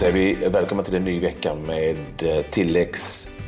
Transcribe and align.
säger 0.00 0.12
vi 0.12 0.34
välkommen 0.48 0.84
till 0.84 0.94
en 0.94 1.04
ny 1.04 1.20
vecka 1.20 1.54
med 1.54 2.22
eh, 2.22 2.42
tilläggstid 2.42 3.40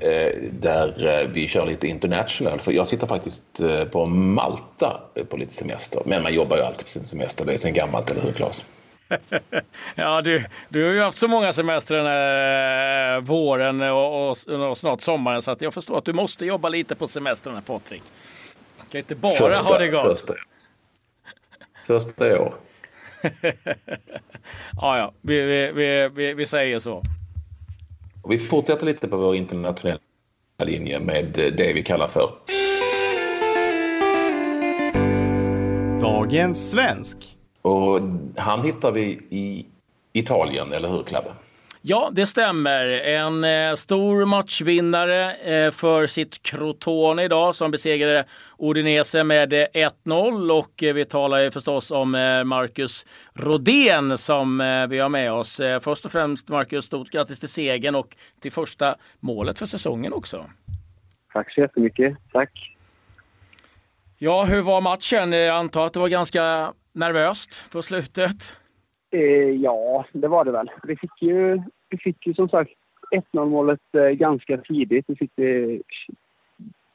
eh, 0.00 0.32
där 0.52 1.06
eh, 1.06 1.28
vi 1.28 1.48
kör 1.48 1.66
lite 1.66 1.86
international. 1.86 2.58
För 2.58 2.72
jag 2.72 2.88
sitter 2.88 3.06
faktiskt 3.06 3.60
på 3.92 4.06
Malta 4.06 5.00
på 5.28 5.36
lite 5.36 5.52
semester. 5.52 6.02
Men 6.06 6.22
man 6.22 6.34
jobbar 6.34 6.56
ju 6.56 6.62
alltid 6.62 6.84
på 6.84 6.90
sin 6.90 7.04
semester. 7.04 7.44
Det 7.44 7.52
är 7.52 7.56
sen 7.56 7.74
gammalt, 7.74 8.10
eller 8.10 8.20
hur 8.20 8.32
Claes? 8.32 8.66
ja, 9.94 10.22
du, 10.22 10.44
du 10.68 10.84
har 10.84 10.92
ju 10.92 11.00
haft 11.00 11.18
så 11.18 11.28
många 11.28 11.52
semestrar 11.52 11.98
den 11.98 12.06
här 12.06 13.20
våren 13.20 13.82
och, 13.82 14.30
och, 14.30 14.36
och, 14.70 14.78
snart 14.78 15.00
sommaren 15.00 15.42
så 15.42 15.50
att 15.50 15.62
jag 15.62 15.74
förstår 15.74 15.98
att 15.98 16.04
du 16.04 16.12
måste 16.12 16.46
jobba 16.46 16.68
lite 16.68 16.94
på 16.94 17.08
semestrarna 17.08 17.60
Patrik. 17.60 18.02
Du 18.76 18.82
kan 18.82 18.88
ju 18.92 18.98
inte 18.98 19.14
bara 19.14 19.32
första, 19.32 19.68
ha 19.68 19.78
det 19.78 19.88
gott. 19.88 20.02
Första, 20.02 20.34
första 21.86 22.40
år. 22.40 22.54
ja, 24.80 24.98
ja, 24.98 25.12
vi, 25.20 25.40
vi, 25.40 26.10
vi, 26.14 26.34
vi, 26.34 26.46
säger 26.46 26.78
så. 26.78 27.02
Och 28.22 28.32
vi 28.32 28.38
fortsätter 28.38 28.86
lite 28.86 29.08
på 29.08 29.16
vår 29.16 29.36
internationella 29.36 29.98
linje 30.64 31.00
med 31.00 31.52
det 31.56 31.72
vi 31.72 31.82
kallar 31.82 32.08
för 32.08 32.30
Dagens 36.00 36.70
svensk. 36.70 37.36
Och 37.62 38.00
han 38.36 38.64
hittar 38.64 38.92
vi 38.92 39.02
i 39.30 39.66
Italien, 40.12 40.72
eller 40.72 40.88
hur 40.88 41.02
Clabbe? 41.02 41.30
Ja, 41.88 42.10
det 42.12 42.26
stämmer. 42.26 42.86
En 42.88 43.44
eh, 43.44 43.74
stor 43.74 44.24
matchvinnare 44.24 45.32
eh, 45.32 45.70
för 45.70 46.06
sitt 46.06 46.42
Crotone 46.42 47.24
idag 47.24 47.54
som 47.54 47.70
besegrade 47.70 48.24
Udinese 48.58 49.24
med 49.24 49.52
1-0 49.52 50.50
eh, 50.50 50.56
och 50.56 50.82
eh, 50.82 50.94
vi 50.94 51.04
talar 51.04 51.38
ju 51.38 51.50
förstås 51.50 51.90
om 51.90 52.14
eh, 52.14 52.44
Marcus 52.44 53.06
Rodén 53.34 54.18
som 54.18 54.60
eh, 54.60 54.86
vi 54.86 54.98
har 54.98 55.08
med 55.08 55.32
oss. 55.32 55.60
Först 55.80 56.04
och 56.04 56.12
främst 56.12 56.48
Marcus, 56.48 56.84
stort 56.84 57.10
grattis 57.10 57.40
till 57.40 57.48
segern 57.48 57.94
och 57.94 58.16
till 58.40 58.52
första 58.52 58.94
målet 59.20 59.58
för 59.58 59.66
säsongen 59.66 60.12
också. 60.12 60.44
Tack 61.32 61.52
så 61.52 61.60
jättemycket. 61.60 62.16
Tack. 62.32 62.76
Ja, 64.18 64.44
hur 64.44 64.62
var 64.62 64.80
matchen? 64.80 65.32
Jag 65.32 65.56
antar 65.56 65.86
att 65.86 65.92
det 65.92 66.00
var 66.00 66.08
ganska 66.08 66.72
nervöst 66.92 67.64
på 67.72 67.82
slutet? 67.82 68.52
ja, 69.60 70.04
det 70.12 70.28
var 70.28 70.44
det 70.44 70.52
väl. 70.52 70.70
Vi 70.82 70.96
fick 70.96 71.22
ju 71.22 71.62
vi 71.88 71.98
fick 71.98 72.26
ju 72.26 72.34
som 72.34 72.48
sagt 72.48 72.70
1-0 73.32 73.48
målet 73.48 73.80
eh, 73.92 74.08
ganska 74.08 74.56
tidigt. 74.56 75.04
Vi 75.08 75.16
fick 75.16 75.30
det 75.34 75.82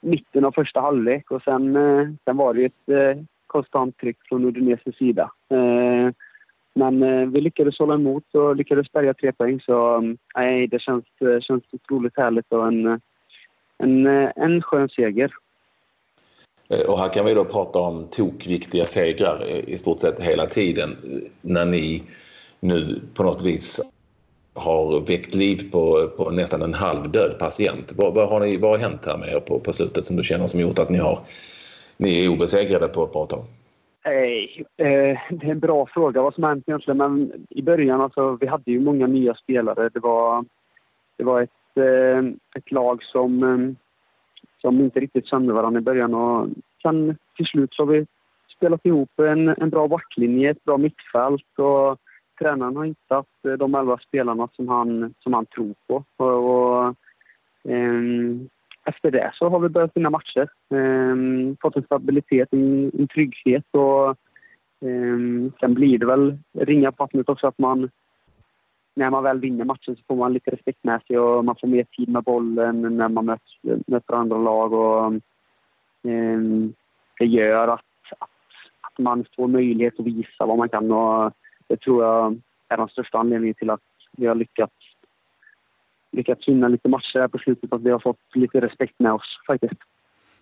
mitten 0.02 0.45
av 0.45 0.52
första 0.52 0.81
halvlek 0.81 1.31
och 1.31 1.42
sen, 1.44 1.75
eh, 1.75 2.09
sen 2.25 2.38
var 2.38 2.53
det 2.53 2.66
ett 2.66 2.89
eh, 2.89 3.23
konstant 3.47 3.97
tryck 3.97 4.17
från 4.30 4.45
Udinese 4.45 4.92
sida. 4.97 5.31
Eh, 5.50 6.14
men 6.73 7.03
eh, 7.03 7.28
vi 7.28 7.42
lyckades 7.42 7.80
hålla 7.80 7.94
emot 7.94 8.36
och 8.36 8.56
lyckades 8.56 8.92
bärga 8.92 9.14
tre 9.14 9.31
poäng 9.31 9.59
så 9.59 9.95
mm, 9.95 10.17
nej, 10.36 10.67
det 10.67 10.80
känns, 10.80 11.06
eh, 11.22 11.39
känns 11.39 11.64
otroligt 11.72 12.17
härligt 12.17 12.52
och 12.52 12.67
en, 12.67 13.02
en, 13.78 14.08
en 14.36 14.62
skön 14.62 14.89
seger. 14.89 15.34
Och 16.88 17.00
här 17.00 17.14
kan 17.14 17.25
vi 17.25 17.34
då 17.34 17.45
prata 17.45 17.80
om 17.80 18.08
tokviktiga 18.12 18.86
segrar 18.86 19.45
i 19.47 19.78
stort 19.78 20.00
sett 20.00 20.23
hela 20.23 20.45
tiden 20.45 20.97
när 21.42 21.66
ni 21.66 22.03
nu 22.59 23.02
på 23.14 23.23
något 23.23 23.44
vis 23.44 23.81
har 24.56 25.00
väckt 25.00 25.36
liv 25.36 25.72
på, 25.72 26.08
på 26.18 26.30
nästan 26.30 26.62
en 26.62 26.74
halvdöd 26.74 27.40
patient. 27.40 27.94
Vad, 27.96 28.14
vad, 28.14 28.30
har 28.30 28.40
ni, 28.40 28.58
vad 28.58 28.72
har 28.72 28.78
hänt 28.78 29.06
här 29.06 29.18
med 29.18 29.30
er 29.30 29.40
på, 29.40 29.60
på 29.60 29.74
slutet 29.74 30.06
som 30.06 30.16
du 30.16 30.24
känner 30.24 30.48
som 30.48 30.60
gjort 30.60 30.80
att 30.80 30.90
ni, 30.90 30.98
har, 30.98 31.20
ni 31.98 32.26
är 32.26 32.30
obesegrade 32.30 32.88
på 32.88 33.04
ett 33.04 33.14
bra 33.14 33.26
tag? 33.26 33.44
Nej, 34.06 34.66
eh, 34.78 35.20
det 35.30 35.48
är 35.48 35.52
en 35.52 35.60
bra 35.60 35.88
fråga 35.94 36.22
vad 36.22 36.34
som 36.34 36.44
har 36.44 36.50
hänt 36.50 36.64
egentligen. 36.68 36.98
Men 36.98 37.32
i 37.50 37.62
början, 37.62 38.02
alltså, 38.02 38.38
vi 38.42 38.48
hade 38.48 38.72
ju 38.72 38.80
många 38.80 39.08
nya 39.08 39.36
spelare. 39.36 39.90
Det 39.90 40.00
var, 40.00 40.46
det 41.18 41.24
var 41.24 41.42
ett, 41.42 41.78
eh, 41.78 42.20
ett 42.56 42.72
lag 42.72 43.04
som, 43.04 43.44
eh, 43.44 43.75
som 44.62 44.80
inte 44.80 45.00
riktigt 45.00 45.28
kände 45.28 45.54
varandra 45.54 45.80
i 45.80 45.84
början. 45.84 46.14
Och 46.14 46.48
sen 46.81 47.18
till 47.38 47.46
slut 47.46 47.74
så 47.74 47.81
har 47.81 47.88
vi 47.88 48.06
spelat 48.58 48.86
ihop 48.86 49.20
en, 49.20 49.50
en 49.50 49.70
bra 49.70 49.88
backlinje, 49.88 50.52
ett 50.52 50.64
bra 50.64 50.78
mittfält. 50.78 51.59
Och, 51.59 51.98
tränaren 52.41 52.75
har 52.75 52.85
hittat 52.85 53.28
eh, 53.47 53.53
de 53.53 53.75
elva 53.75 53.97
spelarna 53.97 54.47
som 54.56 54.68
han, 54.68 55.13
som 55.19 55.34
han 55.34 55.46
tror 55.46 55.74
på. 55.88 56.03
Och, 56.18 56.28
och 56.28 56.96
um, 57.63 58.50
efter 58.85 59.12
det 59.12 59.31
så 59.34 59.50
har 59.50 59.59
vi 59.59 59.69
börjat 59.69 59.91
vinna 59.96 60.09
matcher. 60.09 60.50
Um, 60.69 61.57
fått 61.62 61.75
en 61.75 61.84
stabilitet, 61.84 62.47
en, 62.51 62.91
en 63.00 63.07
trygghet 63.07 63.66
och 63.72 64.18
um, 64.80 65.51
sen 65.59 65.74
blir 65.74 65.97
det 65.97 66.06
väl 66.06 66.38
ringa 66.53 66.91
på 66.91 67.03
vattnet 67.03 67.30
också 67.30 67.47
att 67.47 67.57
man 67.57 67.90
när 68.94 69.09
man 69.09 69.24
väl 69.24 69.40
vinner 69.40 69.66
matchen 69.66 69.96
så 69.96 70.01
får 70.07 70.16
man 70.16 70.34
lite 70.34 70.51
respekt 70.51 70.84
med 70.84 71.01
sig 71.07 71.19
och 71.19 71.46
man 71.46 71.56
får 71.62 71.68
mer 71.68 71.84
tid 71.84 72.09
med 72.09 72.24
bollen 72.24 72.97
när 72.97 73.09
man 73.09 73.25
möter, 73.25 73.80
möter 73.88 74.13
andra 74.13 74.38
lag. 74.38 74.74
Och, 74.74 75.13
det 77.19 77.25
gör 77.25 77.68
att, 77.68 77.85
att, 78.19 78.30
att, 78.81 79.00
man 79.00 79.25
får 79.35 79.47
möjlighet 79.47 80.00
att 80.00 80.06
visa 80.06 80.46
vad 80.46 80.57
man 80.57 80.69
kan. 80.69 80.91
Och, 80.91 81.34
det 81.72 81.78
tror 81.78 82.04
jag 82.04 82.42
är 82.70 82.78
den 82.78 82.88
största 82.88 83.18
anledningen 83.18 83.56
till 83.56 83.70
att 83.70 83.80
vi 84.12 84.28
har 84.28 84.36
lyckats, 84.36 84.74
lyckats 86.12 86.48
vinna 86.48 86.68
lite 86.68 86.90
matcher 86.90 87.20
här 87.20 87.28
på 87.28 87.38
slutet. 87.38 87.74
Att 87.74 87.82
vi 87.82 87.90
har 87.90 88.00
fått 88.00 88.20
lite 88.34 88.62
respekt 88.62 89.00
med 89.00 89.14
oss 89.14 89.40
faktiskt. 89.48 89.81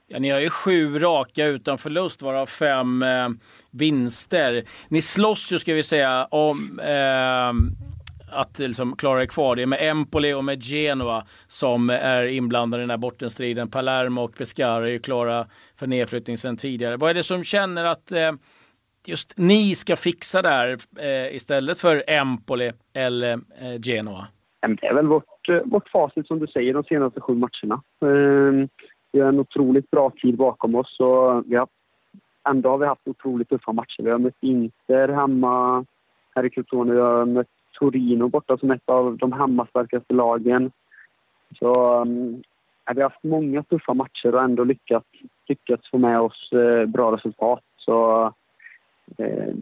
Ja, 0.08 0.20
ni 0.20 0.30
har 0.30 0.40
ju 0.40 0.50
sju 0.50 1.00
raka 1.00 1.46
utan 1.46 1.78
förlust, 1.78 2.22
varav 2.22 2.46
fem 2.46 3.04
eh, 3.04 3.30
vinster. 3.72 4.64
Ni 4.88 5.02
slåss 5.02 5.52
ju, 5.52 5.60
ska 5.60 5.74
vi 5.74 5.84
säga, 5.84 6.26
om 6.26 6.80
eh, 6.80 7.54
att 8.32 8.60
liksom 8.60 8.96
klara 8.96 9.22
er 9.22 9.26
kvar. 9.26 9.56
Det 9.56 9.62
är 9.62 9.66
med 9.66 9.90
Empoli 9.90 10.34
och 10.34 10.44
med 10.44 10.64
Genoa 10.64 11.26
som 11.48 11.90
är 11.90 12.24
inblandade 12.24 12.82
i 12.82 12.84
den 12.84 12.90
här 12.90 12.98
bottenstriden. 12.98 13.70
Palermo 13.70 14.22
och 14.22 14.36
Pescara 14.36 14.88
är 14.88 14.92
ju 14.92 15.00
klara 15.00 15.48
för 15.76 15.88
nedflyttning 15.88 16.38
sedan 16.38 16.58
tidigare. 16.58 16.98
Vad 16.98 17.10
är 17.10 17.14
det 17.14 17.24
som 17.24 17.44
känner 17.44 17.86
att 17.86 18.12
eh, 18.12 18.32
just 19.08 19.38
ni 19.38 19.76
ska 19.76 19.96
fixa 19.96 20.42
det 20.42 20.50
här 20.50 20.78
eh, 21.00 21.36
istället 21.36 21.80
för 21.80 22.04
Empoli 22.08 22.72
eller 22.94 23.34
eh, 23.34 23.82
Genoa? 23.82 24.28
Det 24.62 24.88
är 24.88 24.94
väl 24.94 25.08
vårt, 25.08 25.50
eh, 25.50 25.62
vårt 25.66 25.90
facit 25.90 26.28
som 26.28 26.40
du 26.40 26.48
säger 26.48 26.74
de 26.74 26.84
senaste 26.84 27.22
sju 27.22 27.34
matcherna. 27.34 27.82
Eh, 28.02 28.68
vi 29.12 29.20
har 29.20 29.30
en 29.30 29.40
otroligt 29.40 29.92
bra 29.92 30.12
tid 30.22 30.38
bakom 30.38 30.76
oss 30.76 31.00
och 31.00 31.44
vi 31.52 31.56
har, 31.56 31.68
ändå 32.50 32.70
har 32.70 32.78
vi 32.78 32.86
haft 32.86 33.08
otroligt 33.08 33.50
tuffa 33.50 33.72
matcher. 33.72 34.04
Vi 34.04 34.12
har 34.12 34.20
mött 34.20 34.38
Inter 34.42 35.08
hemma 35.08 35.86
här 36.36 36.46
i 36.46 36.50
Crotone. 36.50 36.94
Vi 36.94 37.00
har 37.00 37.26
mött 37.26 37.48
Torino 37.80 38.28
borta 38.28 38.58
som 38.58 38.72
ett 38.72 38.90
av 38.90 39.18
de 39.18 39.34
hemmastarkaste 39.34 40.14
lagen. 40.14 40.72
Så 41.60 42.02
eh, 42.90 42.94
vi 42.96 43.02
har 43.02 43.10
haft 43.10 43.24
många 43.24 43.64
tuffa 43.64 43.94
matcher 43.94 44.36
och 44.36 44.44
ändå 44.44 44.64
lyckats, 44.64 45.08
lyckats 45.48 45.90
få 45.90 45.98
med 45.98 46.20
oss 46.20 46.52
eh, 46.52 46.86
bra 46.86 47.16
resultat. 47.16 47.64
Så 47.78 48.34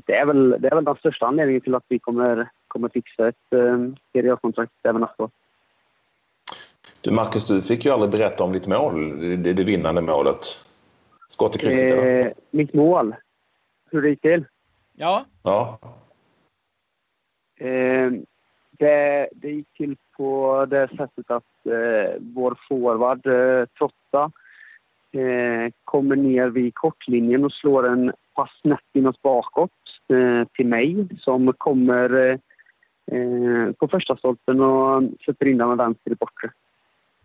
det 0.05 0.13
är, 0.13 0.25
väl, 0.25 0.55
det 0.59 0.67
är 0.67 0.75
väl 0.75 0.85
den 0.85 0.95
största 0.95 1.25
anledningen 1.25 1.61
till 1.61 1.75
att 1.75 1.85
vi 1.87 1.99
kommer, 1.99 2.49
kommer 2.67 2.89
fixa 2.89 3.27
ett 3.27 3.53
eh, 3.53 3.77
Serie 4.13 4.33
A-kontrakt 4.33 4.71
även 4.83 5.01
nästa 5.01 5.23
år. 5.23 5.29
Du 7.01 7.11
Marcus, 7.11 7.47
du 7.47 7.61
fick 7.61 7.85
ju 7.85 7.91
aldrig 7.91 8.11
berätta 8.11 8.43
om 8.43 8.51
ditt 8.51 8.67
mål, 8.67 9.19
det, 9.43 9.53
det 9.53 9.63
vinnande 9.63 10.01
målet. 10.01 10.39
Skott 11.29 11.55
i 11.55 11.59
krysset, 11.59 11.97
eh, 11.97 12.31
Mitt 12.51 12.73
mål? 12.73 13.15
Hur 13.91 14.01
det 14.01 14.09
gick 14.09 14.21
till? 14.21 14.45
Ja. 14.95 15.25
ja. 15.43 15.79
Eh, 17.57 18.11
det, 18.71 19.29
det 19.31 19.51
gick 19.51 19.73
till 19.77 19.95
på 20.17 20.65
det 20.69 20.87
sättet 20.87 21.31
att 21.31 21.65
eh, 21.65 22.15
vår 22.19 22.57
forward, 22.69 23.27
eh, 23.27 23.65
Trotta, 23.65 24.31
eh, 25.11 25.71
kommer 25.83 26.15
ner 26.15 26.47
vid 26.49 26.75
kortlinjen 26.75 27.45
och 27.45 27.53
slår 27.53 27.87
en 27.87 28.13
pass 28.37 28.49
snett 28.61 28.89
inåt 28.93 29.21
bakåt 29.21 29.71
eh, 30.13 30.47
till 30.47 30.67
mig 30.67 31.07
som 31.19 31.53
kommer 31.53 32.15
eh, 33.11 33.71
på 33.71 33.87
första 33.87 34.17
stolpen 34.17 34.61
och 34.61 35.03
sätter 35.25 35.45
in 35.45 35.57
den 35.57 35.67
med 35.67 35.77
vänster 35.77 36.11
i 36.11 36.15
bortre. 36.15 36.51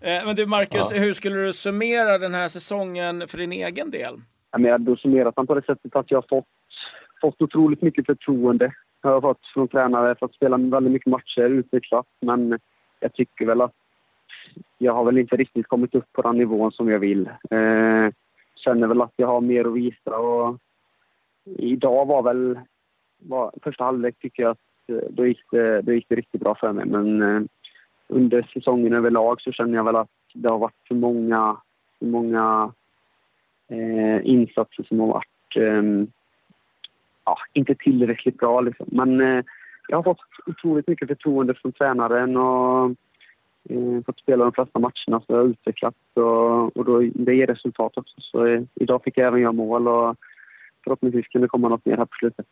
Eh, 0.01 0.27
men 0.27 0.37
du 0.37 0.47
Marcus, 0.47 0.89
ja. 0.91 0.99
hur 0.99 1.15
skulle 1.15 1.37
du 1.37 1.53
summera 1.53 2.19
den 2.19 2.35
här 2.35 2.49
säsongen 2.49 3.29
för 3.29 3.39
din 3.39 3.53
egen 3.53 3.91
del? 3.91 4.15
Ja, 4.51 4.59
men 4.59 4.71
jag 4.71 4.89
har 4.89 4.97
summerat 4.97 5.37
den 5.37 5.47
på 5.47 5.55
det 5.55 5.65
sättet 5.67 5.97
att 5.97 6.11
jag 6.11 6.19
har 6.19 6.27
fått, 6.29 6.47
fått 7.21 7.43
otroligt 7.43 7.83
mycket 7.83 8.07
förtroende. 8.07 8.73
Jag 9.03 9.11
har 9.11 9.21
fått 9.21 9.47
från 9.55 9.69
tränare, 9.69 10.15
fått 10.21 10.35
spela 10.35 10.57
väldigt 10.57 10.93
mycket 10.93 11.11
matcher, 11.11 11.51
utvecklat. 11.51 12.07
Men 12.21 12.59
jag 13.01 13.13
tycker 13.15 13.47
väl 13.47 13.61
att 13.61 13.75
jag 14.79 14.93
har 14.93 15.05
väl 15.05 15.19
inte 15.19 15.37
riktigt 15.37 15.69
kommit 15.69 15.95
upp 15.95 16.13
på 16.13 16.23
den 16.23 16.39
nivån 16.39 16.73
som 16.73 16.89
jag 16.89 16.99
vill. 16.99 17.27
Eh, 17.51 18.09
känner 18.57 18.87
väl 18.87 19.03
att 19.03 19.13
jag 19.17 19.27
har 19.27 19.41
mer 19.41 19.65
att 19.65 19.75
visa 19.75 20.19
och 20.19 20.59
idag 21.45 22.07
var 22.07 22.23
väl... 22.23 22.59
Var, 23.19 23.53
första 23.63 23.85
halvlek 23.85 24.19
tycker 24.19 24.43
jag 24.43 24.51
att 24.51 24.59
eh, 24.89 25.09
då 25.11 25.27
gick, 25.27 25.41
det, 25.51 25.83
då 25.83 25.93
gick 25.93 26.09
det 26.09 26.15
riktigt 26.15 26.41
bra 26.41 26.55
för 26.55 26.73
mig. 26.73 26.87
Men 26.87 27.23
eh, 27.23 27.43
under 28.09 28.43
säsongen 28.53 28.93
överlag 28.93 29.41
så 29.41 29.53
känner 29.53 29.77
jag 29.77 29.85
väl 29.85 29.97
att 29.97 30.11
det 30.35 30.49
har 30.49 30.59
varit 30.59 30.89
för 30.89 30.95
många, 30.95 31.57
för 31.99 32.07
många 32.07 32.73
eh, 33.69 34.27
insatser 34.27 34.83
som 34.83 35.01
har 35.01 35.07
varit 35.07 35.57
eh, 35.57 35.83
ja, 37.25 37.39
inte 37.53 37.75
tillräckligt 37.75 38.39
bra. 38.39 38.61
Liksom. 38.61 38.87
Men 38.91 39.21
eh, 39.21 39.45
jag 39.89 39.99
har 39.99 40.03
fått 40.03 40.21
otroligt 40.47 40.89
mycket 40.89 41.09
förtroende 41.09 41.55
från 41.55 41.73
tränaren 41.73 42.37
och 42.37 42.91
eh, 43.69 44.03
fått 44.07 44.19
spela 44.19 44.45
de 44.45 44.53
flesta 44.53 44.79
matcherna 44.79 45.21
så 45.21 45.25
jag 45.27 45.37
har 45.37 45.45
utvecklats 45.45 45.99
och, 46.15 46.77
och 46.77 46.85
då, 46.85 47.01
det 47.15 47.35
ger 47.35 47.47
resultat 47.47 47.99
också. 47.99 48.15
Så 48.19 48.47
eh, 48.47 48.63
idag 48.75 49.03
fick 49.05 49.19
jag 49.19 49.27
även 49.27 49.41
göra 49.41 49.53
mål 49.53 49.89
och 49.89 50.17
förhoppningsvis 50.85 51.29
kan 51.29 51.43
det 51.43 51.49
komma 51.49 51.69
något 51.69 51.87
mer 51.87 51.97
här 51.97 52.05
på 52.05 52.15
slutet. 52.21 52.47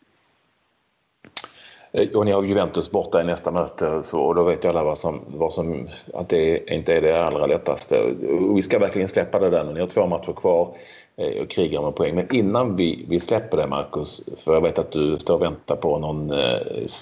Eh, 1.91 2.09
och 2.09 2.25
ni 2.25 2.31
har 2.31 2.43
Juventus 2.43 2.91
borta 2.91 3.21
i 3.21 3.23
nästa 3.23 3.51
möte 3.51 4.03
så, 4.03 4.21
och 4.21 4.35
då 4.35 4.43
vet 4.43 4.65
ju 4.65 4.69
alla 4.69 4.83
vad 4.83 4.97
som, 4.97 5.21
vad 5.27 5.53
som, 5.53 5.87
att 6.13 6.29
det 6.29 6.71
inte 6.71 6.93
är 6.93 7.01
det 7.01 7.25
allra 7.25 7.45
lättaste. 7.45 8.01
Och 8.01 8.57
vi 8.57 8.61
ska 8.61 8.79
verkligen 8.79 9.07
släppa 9.07 9.39
det 9.39 9.49
där 9.49 9.63
nu. 9.63 9.73
Ni 9.73 9.79
har 9.79 9.87
två 9.87 10.07
matcher 10.07 10.33
kvar 10.33 10.75
eh, 11.17 11.41
och 11.41 11.49
krigar 11.49 11.81
med 11.81 11.95
poäng. 11.95 12.15
Men 12.15 12.35
innan 12.35 12.75
vi, 12.75 13.05
vi 13.09 13.19
släpper 13.19 13.57
det 13.57 13.67
Marcus, 13.67 14.29
för 14.37 14.53
jag 14.53 14.61
vet 14.61 14.79
att 14.79 14.91
du 14.91 15.17
står 15.17 15.35
och 15.35 15.41
väntar 15.41 15.75
på 15.75 15.99
någon 15.99 16.31
eh, 16.31 16.59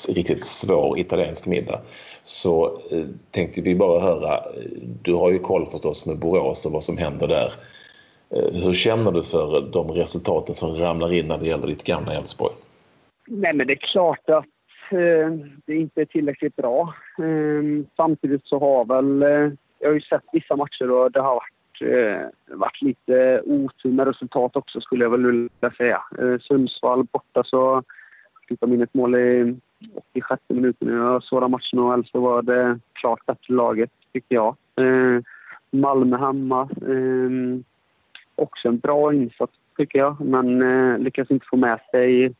riktigt 0.08 0.46
svår 0.46 1.00
italiensk 1.00 1.48
middag, 1.48 1.80
så 2.24 2.82
eh, 2.92 3.06
tänkte 3.32 3.62
vi 3.62 3.76
bara 3.76 4.00
höra, 4.00 4.38
eh, 4.38 4.42
du 5.02 5.14
har 5.14 5.32
ju 5.32 5.40
koll 5.40 5.66
förstås 5.66 6.06
med 6.06 6.20
Borås 6.20 6.66
och 6.66 6.72
vad 6.72 6.84
som 6.84 6.98
händer 6.98 7.28
där. 7.28 7.54
Eh, 8.30 8.64
hur 8.64 8.74
känner 8.74 9.12
du 9.12 9.24
för 9.24 9.58
eh, 9.58 9.64
de 9.64 9.88
resultaten 9.88 10.56
som 10.56 10.76
ramlar 10.76 11.14
in 11.14 11.28
när 11.28 11.38
det 11.38 11.46
gäller 11.46 11.68
ditt 11.68 11.84
gamla 11.84 12.14
Elfsborg? 12.14 12.54
Nej, 13.28 13.54
men 13.54 13.68
det 13.68 13.74
är 13.74 13.88
klart 13.88 14.30
att 14.30 14.46
Eh, 14.92 15.32
det 15.66 15.76
inte 15.76 16.02
är 16.02 16.06
tillräckligt 16.06 16.56
bra. 16.56 16.94
Eh, 17.18 17.86
samtidigt 17.96 18.46
så 18.46 18.60
har 18.60 18.86
väl... 18.86 19.24
Eh, 19.24 19.52
jag 19.80 19.90
har 19.90 19.94
ju 19.94 20.02
sett 20.02 20.24
vissa 20.32 20.56
matcher 20.56 20.92
och 20.92 21.12
det 21.12 21.20
har 21.20 21.36
varit, 21.36 21.82
eh, 21.82 22.58
varit 22.58 22.82
lite 22.82 23.42
otur 23.46 23.92
med 23.92 24.08
resultat 24.08 24.56
också 24.56 24.82
skulle 24.82 25.06
jag 25.06 25.10
väl 25.10 25.26
vilja 25.26 25.72
säga. 25.78 26.02
Sundsvall 26.42 27.04
borta 27.04 27.44
så 27.44 27.84
fick 28.48 28.60
de 28.60 28.74
in 28.74 28.82
ett 28.82 28.94
mål 28.94 29.16
i 29.16 29.56
86 30.14 30.42
minuten. 30.48 30.94
Jag 30.94 31.24
såg 31.24 31.42
den 31.42 31.52
matchen 31.52 31.80
och 31.80 31.94
Elfsborg 31.94 32.24
var 32.24 32.42
det 32.42 32.80
klart 32.94 33.26
bättre 33.26 33.54
laget, 33.54 33.90
tyckte 34.14 34.36
jag. 34.36 34.56
Malmö 35.72 36.18
hemma. 36.18 36.70
Också 38.40 38.68
en 38.68 38.80
bra 38.80 39.14
insats, 39.14 39.54
tycker 39.78 40.00
jag, 40.00 40.22
men 40.22 40.62
eh, 40.62 41.00
lyckas 41.00 41.32
inte 41.32 41.46
få 41.50 41.58
med 41.58 41.80
sig 41.92 42.34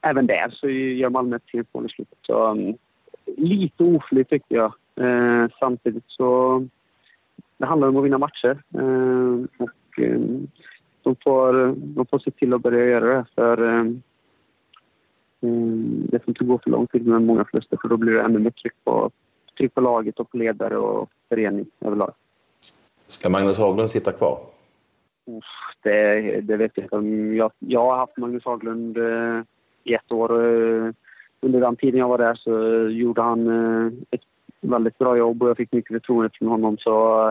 även 0.00 0.26
där 0.26 0.50
så 0.50 0.68
gör 0.68 1.10
Malmö 1.10 1.36
ett 1.36 1.50
fint 1.50 1.74
mål 1.74 1.86
i 1.86 1.88
slutet. 1.88 2.18
Så, 2.22 2.50
um, 2.50 2.76
lite 3.36 3.84
oflyt 3.84 4.28
tycker 4.28 4.56
jag. 4.56 4.72
Eh, 4.96 5.48
samtidigt 5.60 6.04
så 6.06 6.66
det 7.56 7.66
handlar 7.66 7.88
om 7.88 7.96
att 7.96 8.04
vinna 8.04 8.18
matcher. 8.18 8.62
Eh, 8.74 9.64
och, 9.64 10.00
eh, 10.02 10.20
de, 11.02 11.16
får, 11.24 11.74
de 11.76 12.06
får 12.06 12.18
se 12.18 12.30
till 12.30 12.54
att 12.54 12.62
börja 12.62 12.84
göra 12.84 13.16
det. 13.16 13.24
För, 13.34 13.62
eh, 13.62 13.86
mm, 15.40 16.06
det 16.10 16.18
får 16.18 16.28
inte 16.28 16.44
gå 16.44 16.58
för 16.58 16.70
lång 16.70 16.86
tid 16.86 17.06
med 17.06 17.22
många 17.22 17.44
förluster 17.44 17.78
för 17.82 17.88
då 17.88 17.96
blir 17.96 18.12
det 18.12 18.22
ännu 18.22 18.38
mer 18.38 18.50
tryck 18.50 18.74
på, 18.84 19.10
tryck 19.58 19.74
på 19.74 19.80
laget 19.80 20.20
och 20.20 20.30
på 20.30 20.36
ledare 20.36 20.76
och 20.76 21.10
förening 21.28 21.66
överlag. 21.80 22.12
Ska 23.06 23.28
Magnus 23.28 23.58
Haglund 23.58 23.90
sitta 23.90 24.12
kvar? 24.12 24.38
Det, 25.82 26.40
det 26.40 26.56
vet 26.56 26.72
jag 26.74 26.84
inte. 26.84 27.36
Jag, 27.36 27.52
jag 27.58 27.80
har 27.80 27.96
haft 27.96 28.16
Magnus 28.16 28.44
Haglund 28.44 28.98
eh, 28.98 29.42
i 29.84 29.94
ett 29.94 30.12
år. 30.12 30.30
Eh, 30.32 30.92
under 31.40 31.60
den 31.60 31.76
tiden 31.76 32.00
jag 32.00 32.08
var 32.08 32.18
där 32.18 32.34
så 32.34 32.50
gjorde 32.88 33.22
han 33.22 33.46
eh, 33.48 33.92
ett 34.10 34.20
väldigt 34.60 34.98
bra 34.98 35.16
jobb 35.16 35.42
och 35.42 35.48
jag 35.48 35.56
fick 35.56 35.72
mycket 35.72 35.92
förtroende 35.92 36.30
från 36.32 36.48
honom. 36.48 36.78
Så 36.78 37.28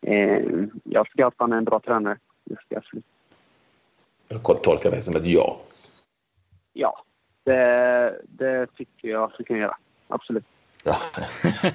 eh, 0.00 0.42
jag 0.84 1.06
tycker 1.06 1.24
att 1.24 1.34
han 1.36 1.52
är 1.52 1.56
en 1.56 1.64
bra 1.64 1.80
tränare. 1.80 2.18
Jag. 2.68 2.82
Jag 4.28 4.62
tolkar 4.62 4.90
det 4.90 5.02
som 5.02 5.16
ett 5.16 5.26
ja. 5.26 5.60
Ja, 6.72 7.02
det, 7.44 8.20
det 8.28 8.66
tycker 8.66 9.08
jag 9.08 9.22
att 9.22 9.40
vi 9.40 9.44
kan 9.44 9.58
göra. 9.58 9.76
Absolut. 10.08 10.44
Ja, 10.84 10.96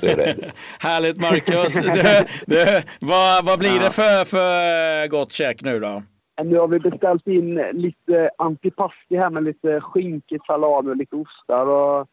det 0.01 0.11
är 0.11 0.17
det. 0.17 0.51
Härligt 0.79 1.21
Marcus! 1.21 1.73
Du, 1.73 2.55
du, 2.55 2.81
vad, 3.01 3.45
vad 3.45 3.59
blir 3.59 3.79
det 3.79 3.91
för, 3.91 4.25
för 4.25 5.07
gott 5.07 5.31
käk 5.31 5.61
nu 5.61 5.79
då? 5.79 6.03
Nu 6.43 6.57
har 6.57 6.67
vi 6.67 6.79
beställt 6.79 7.27
in 7.27 7.55
lite 7.55 8.29
antipasti 8.37 9.17
här 9.17 9.29
med 9.29 9.43
lite 9.43 9.81
skinka, 9.81 10.37
salami 10.47 10.91
och 10.91 10.97
lite 10.97 11.15
ostar. 11.15 11.65
Och 11.65 12.07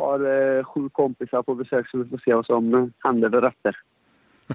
har 0.00 0.20
eh, 0.58 0.64
sju 0.64 0.88
kompisar 0.88 1.42
på 1.42 1.54
besök 1.54 1.90
så 1.90 1.98
vi 1.98 2.10
får 2.10 2.18
se 2.24 2.34
vad 2.34 2.46
som 2.46 2.92
händer 2.98 3.28
därefter. 3.28 3.76
Ja, 3.76 3.89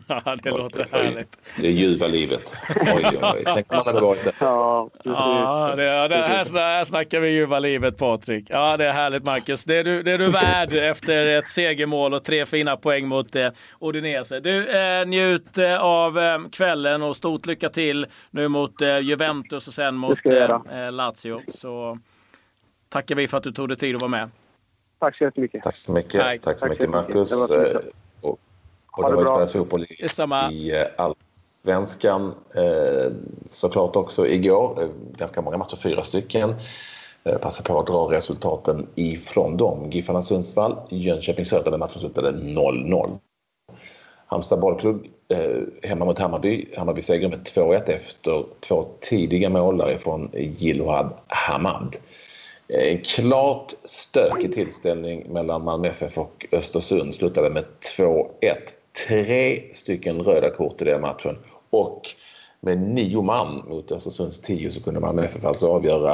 det 0.44 0.52
låter 0.52 0.88
härligt. 0.92 1.38
Det 1.58 1.68
är 1.68 1.72
ljuva 1.72 2.08
livet. 2.08 2.56
Oj, 2.70 3.04
oj, 3.06 3.20
oj. 3.22 3.44
Tänk 3.54 3.72
om 3.72 3.78
man 3.78 3.86
hade 3.86 4.02
varit 4.02 4.24
där. 4.24 4.34
Ja, 4.40 4.90
ja 5.04 5.74
det, 5.76 6.08
det, 6.08 6.16
här, 6.16 6.60
här 6.60 6.84
snackar 6.84 7.20
vi 7.20 7.30
ljuva 7.30 7.60
livet, 7.60 7.98
Patrik. 7.98 8.46
Ja, 8.50 8.78
det 8.78 8.86
är 8.86 8.92
härligt, 8.92 9.24
Marcus. 9.24 9.66
Det 9.66 9.78
är 9.78 9.84
du, 9.84 10.04
det 10.04 10.12
är 10.12 10.18
du 10.18 10.30
värd 10.30 10.74
efter 10.92 11.26
ett 11.26 11.50
segermål 11.50 12.14
och 12.14 12.24
tre 12.24 12.46
fina 12.46 12.78
poäng 12.78 13.08
mot 13.08 13.36
eh, 13.36 13.50
Odinese. 13.80 14.40
Du, 14.40 14.68
eh, 14.68 15.06
njut 15.08 15.58
eh, 15.58 15.80
av 15.80 16.20
eh, 16.20 16.40
kvällen 16.52 17.02
och 17.02 17.16
stort 17.16 17.46
lycka 17.46 17.70
till 17.70 18.06
nu 18.32 18.48
mot 18.48 18.82
eh, 18.82 19.00
Juventus 19.00 19.68
och 19.68 19.74
sen 19.74 19.96
mot 19.96 20.26
eh, 20.26 20.92
Lazio. 20.92 21.42
Så 21.48 22.00
tackar 22.90 23.16
vi 23.16 23.28
för 23.28 23.38
att 23.38 23.44
du 23.44 23.52
tog 23.52 23.68
dig 23.68 23.78
tid 23.78 23.96
att 23.96 24.02
vara 24.02 24.12
med. 24.12 24.30
Tack 25.00 25.18
så 25.18 25.24
jättemycket. 25.24 25.64
Tack 25.64 25.76
så 25.76 25.92
mycket, 25.92 26.22
Tack. 26.22 26.42
Tack 26.42 26.60
så 26.60 26.68
mycket 26.68 26.90
Marcus. 26.90 27.34
Och 28.98 29.04
det, 29.04 29.10
det 29.10 29.16
har 29.16 29.22
ju 29.22 29.26
spelats 29.26 29.54
fotboll 29.54 29.86
i, 29.90 30.10
Samma. 30.10 30.52
i 30.52 30.72
eh, 30.72 30.84
allsvenskan 30.98 32.34
eh, 32.56 33.12
såklart 33.46 33.96
också 33.96 34.28
igår. 34.28 34.84
Eh, 34.84 34.90
ganska 35.18 35.42
många 35.42 35.58
matcher, 35.58 35.76
fyra 35.76 36.04
stycken. 36.04 36.56
Eh, 37.24 37.38
passa 37.38 37.64
på 37.64 37.80
att 37.80 37.88
dra 37.88 38.12
resultaten 38.12 38.88
ifrån 38.96 39.58
dem. 39.58 39.90
Giffarna 39.92 40.22
Sundsvall, 40.22 40.78
Jönköping 40.90 41.46
Södra, 41.46 41.72
där 41.72 41.78
matchen 41.78 42.00
slutade 42.00 42.32
0-0. 42.32 43.18
Halmstad 44.28 44.60
bollklubb 44.60 45.06
eh, 45.30 45.90
hemma 45.90 46.06
mot 46.06 46.20
Hammarby. 46.20 46.66
Hammarby 46.78 47.02
seger 47.02 47.30
med 47.30 47.40
2-1 47.40 47.90
efter 47.90 48.46
två 48.60 48.86
tidiga 49.02 49.50
mål 49.50 49.98
från 49.98 50.30
Jilohad 50.34 51.14
Hamad. 51.28 51.96
En 52.68 53.02
klart 53.02 53.74
stökig 53.84 54.54
tillställning 54.54 55.34
mellan 55.34 55.64
Malmö 55.64 55.88
FF 55.88 56.18
och 56.18 56.46
Östersund 56.52 57.16
slutade 57.16 57.50
med 57.50 57.66
2-1 57.98 58.32
tre 59.08 59.64
stycken 59.74 60.24
röda 60.24 60.50
kort 60.50 60.82
i 60.82 60.86
den 60.86 61.02
matchen 61.02 61.38
och 61.70 62.02
med 62.60 62.78
nio 62.78 63.22
man 63.22 63.64
mot 63.68 63.92
Östersunds 63.92 64.40
tio 64.40 64.72
så 64.72 64.84
kunde 64.84 65.00
Malmö 65.00 65.24
FF 65.24 65.46
alltså 65.46 65.68
avgöra 65.68 66.14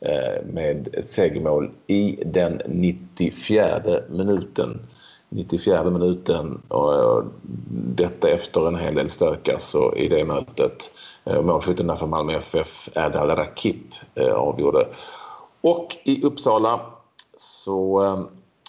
eh, 0.00 0.44
med 0.52 0.88
ett 0.94 1.08
segermål 1.08 1.70
i 1.86 2.18
den 2.26 2.62
94 2.66 4.00
minuten. 4.10 4.80
94 5.28 5.90
minuten 5.90 6.62
och 6.68 7.24
detta 7.94 8.30
efter 8.30 8.68
en 8.68 8.78
hel 8.78 8.94
del 8.94 9.08
stök 9.08 9.48
alltså 9.48 9.96
i 9.96 10.08
det 10.08 10.24
mötet. 10.24 10.90
Eh, 11.24 11.42
Målskytten 11.42 11.96
för 11.96 12.06
Malmö 12.06 12.32
FF, 12.32 12.88
Erdal 12.94 13.30
Rakip, 13.30 13.94
eh, 14.14 14.32
avgjorde. 14.32 14.88
Och 15.60 15.96
i 16.04 16.22
Uppsala 16.22 16.80
så 17.36 18.26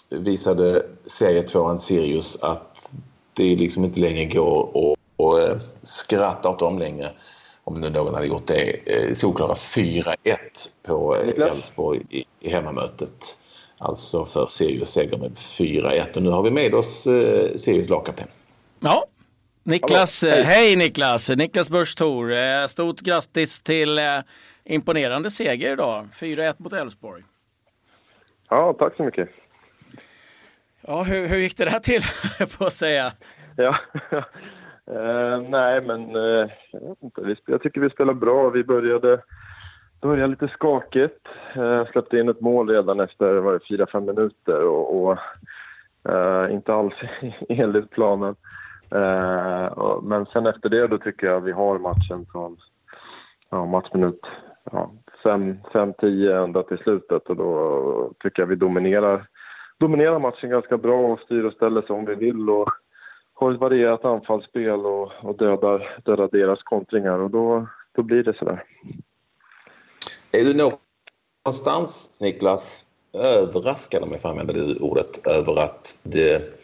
visade 0.09 0.85
serietvåan 1.05 1.79
Sirius 1.79 2.43
att 2.43 2.91
det 3.37 3.55
liksom 3.55 3.83
inte 3.83 3.99
längre 3.99 4.25
går 4.25 4.69
att, 4.91 5.49
eh, 5.49 5.57
skratta 5.81 6.49
åt 6.49 6.59
dem 6.59 6.79
längre. 6.79 7.11
Om 7.63 7.81
nu 7.81 7.89
någon 7.89 8.15
hade 8.15 8.27
gjort 8.27 8.47
det. 8.47 8.71
Eh, 8.85 9.13
solklara 9.13 9.55
4-1 9.55 10.37
på 10.83 11.15
eh, 11.15 11.47
Elfsborg 11.47 12.01
i, 12.09 12.25
i 12.39 12.49
hemmamötet. 12.49 13.37
Alltså 13.77 14.25
för 14.25 14.47
Sirius 14.47 14.89
seger 14.89 15.17
med 15.17 15.31
4-1. 15.31 16.17
Och 16.17 16.23
nu 16.23 16.29
har 16.29 16.43
vi 16.43 16.51
med 16.51 16.73
oss 16.73 17.07
Sirius 17.55 17.89
lagkapten. 17.89 18.27
Ja, 18.79 19.05
Niklas. 19.63 20.23
Hej. 20.23 20.43
hej 20.43 20.75
Niklas! 20.75 21.29
Niklas 21.29 21.69
Börs 21.69 21.95
Thor. 21.95 22.67
Stort 22.67 22.99
grattis 22.99 23.61
till 23.61 23.99
imponerande 24.65 25.31
seger 25.31 25.73
idag. 25.73 26.07
4-1 26.13 26.55
mot 26.57 26.73
Elfsborg. 26.73 27.23
Ja, 28.49 28.75
tack 28.79 28.95
så 28.95 29.03
mycket. 29.03 29.29
Ja, 30.89 31.03
hur, 31.03 31.27
hur 31.27 31.37
gick 31.37 31.57
det 31.57 31.65
där 31.65 31.79
till, 31.79 32.01
på 32.57 32.65
att 32.65 32.73
säga? 32.73 33.11
Ja, 33.55 33.75
uh, 34.91 35.41
nej 35.49 35.81
men 35.81 36.15
uh, 36.15 36.49
jag, 36.71 36.89
vet 36.89 37.01
inte. 37.01 37.35
jag 37.45 37.61
tycker 37.61 37.81
vi 37.81 37.89
spelar 37.89 38.13
bra. 38.13 38.49
Vi 38.49 38.63
började, 38.63 39.21
började 40.01 40.27
lite 40.27 40.47
skakigt. 40.47 41.27
Uh, 41.57 41.85
släppte 41.91 42.19
in 42.19 42.29
ett 42.29 42.41
mål 42.41 42.69
redan 42.69 42.99
efter 42.99 43.25
4-5 43.41 43.99
minuter 43.99 44.63
och, 44.63 45.03
och 45.03 45.17
inte 46.49 46.73
alls 46.73 46.93
enligt 47.49 47.89
planen. 47.89 48.35
Och, 49.71 50.03
men 50.03 50.25
sen 50.25 50.47
efter 50.47 50.69
det 50.69 50.87
då 50.87 50.97
tycker 50.97 51.27
jag 51.27 51.41
vi 51.41 51.51
har 51.51 51.79
matchen 51.79 52.25
från 52.31 52.57
ja, 53.49 53.65
matchminut 53.65 54.21
5-10 55.23 55.95
ja, 56.01 56.43
ända 56.43 56.63
till 56.63 56.77
slutet 56.77 57.29
och 57.29 57.35
då 57.35 58.13
tycker 58.19 58.41
jag 58.41 58.47
vi 58.47 58.55
dominerar 58.55 59.27
dominerar 59.79 60.19
matchen 60.19 60.49
ganska 60.49 60.77
bra 60.77 61.13
och 61.13 61.19
styr 61.19 61.43
och 61.43 61.53
ställer 61.53 61.81
som 61.81 62.05
vi 62.05 62.15
vill 62.15 62.49
och 62.49 62.69
har 63.33 63.51
ett 63.51 63.59
varierat 63.59 64.05
anfallsspel 64.05 64.85
och, 64.85 65.11
och 65.21 65.37
dödar, 65.37 65.99
dödar 66.05 66.29
deras 66.31 66.63
kontringar 66.63 67.19
och 67.19 67.29
då, 67.29 67.67
då 67.91 68.03
blir 68.03 68.23
det 68.23 68.37
sådär. 68.37 68.63
Är 70.31 70.43
du 70.43 70.53
någonstans, 71.45 72.17
Niklas, 72.21 72.85
överraskad, 73.13 74.03
om 74.03 74.11
jag 74.11 74.21
får 74.21 74.29
använda 74.29 74.53
det 74.53 74.79
ordet, 74.79 75.27
över 75.27 75.59
att 75.59 75.99
det 76.03 76.59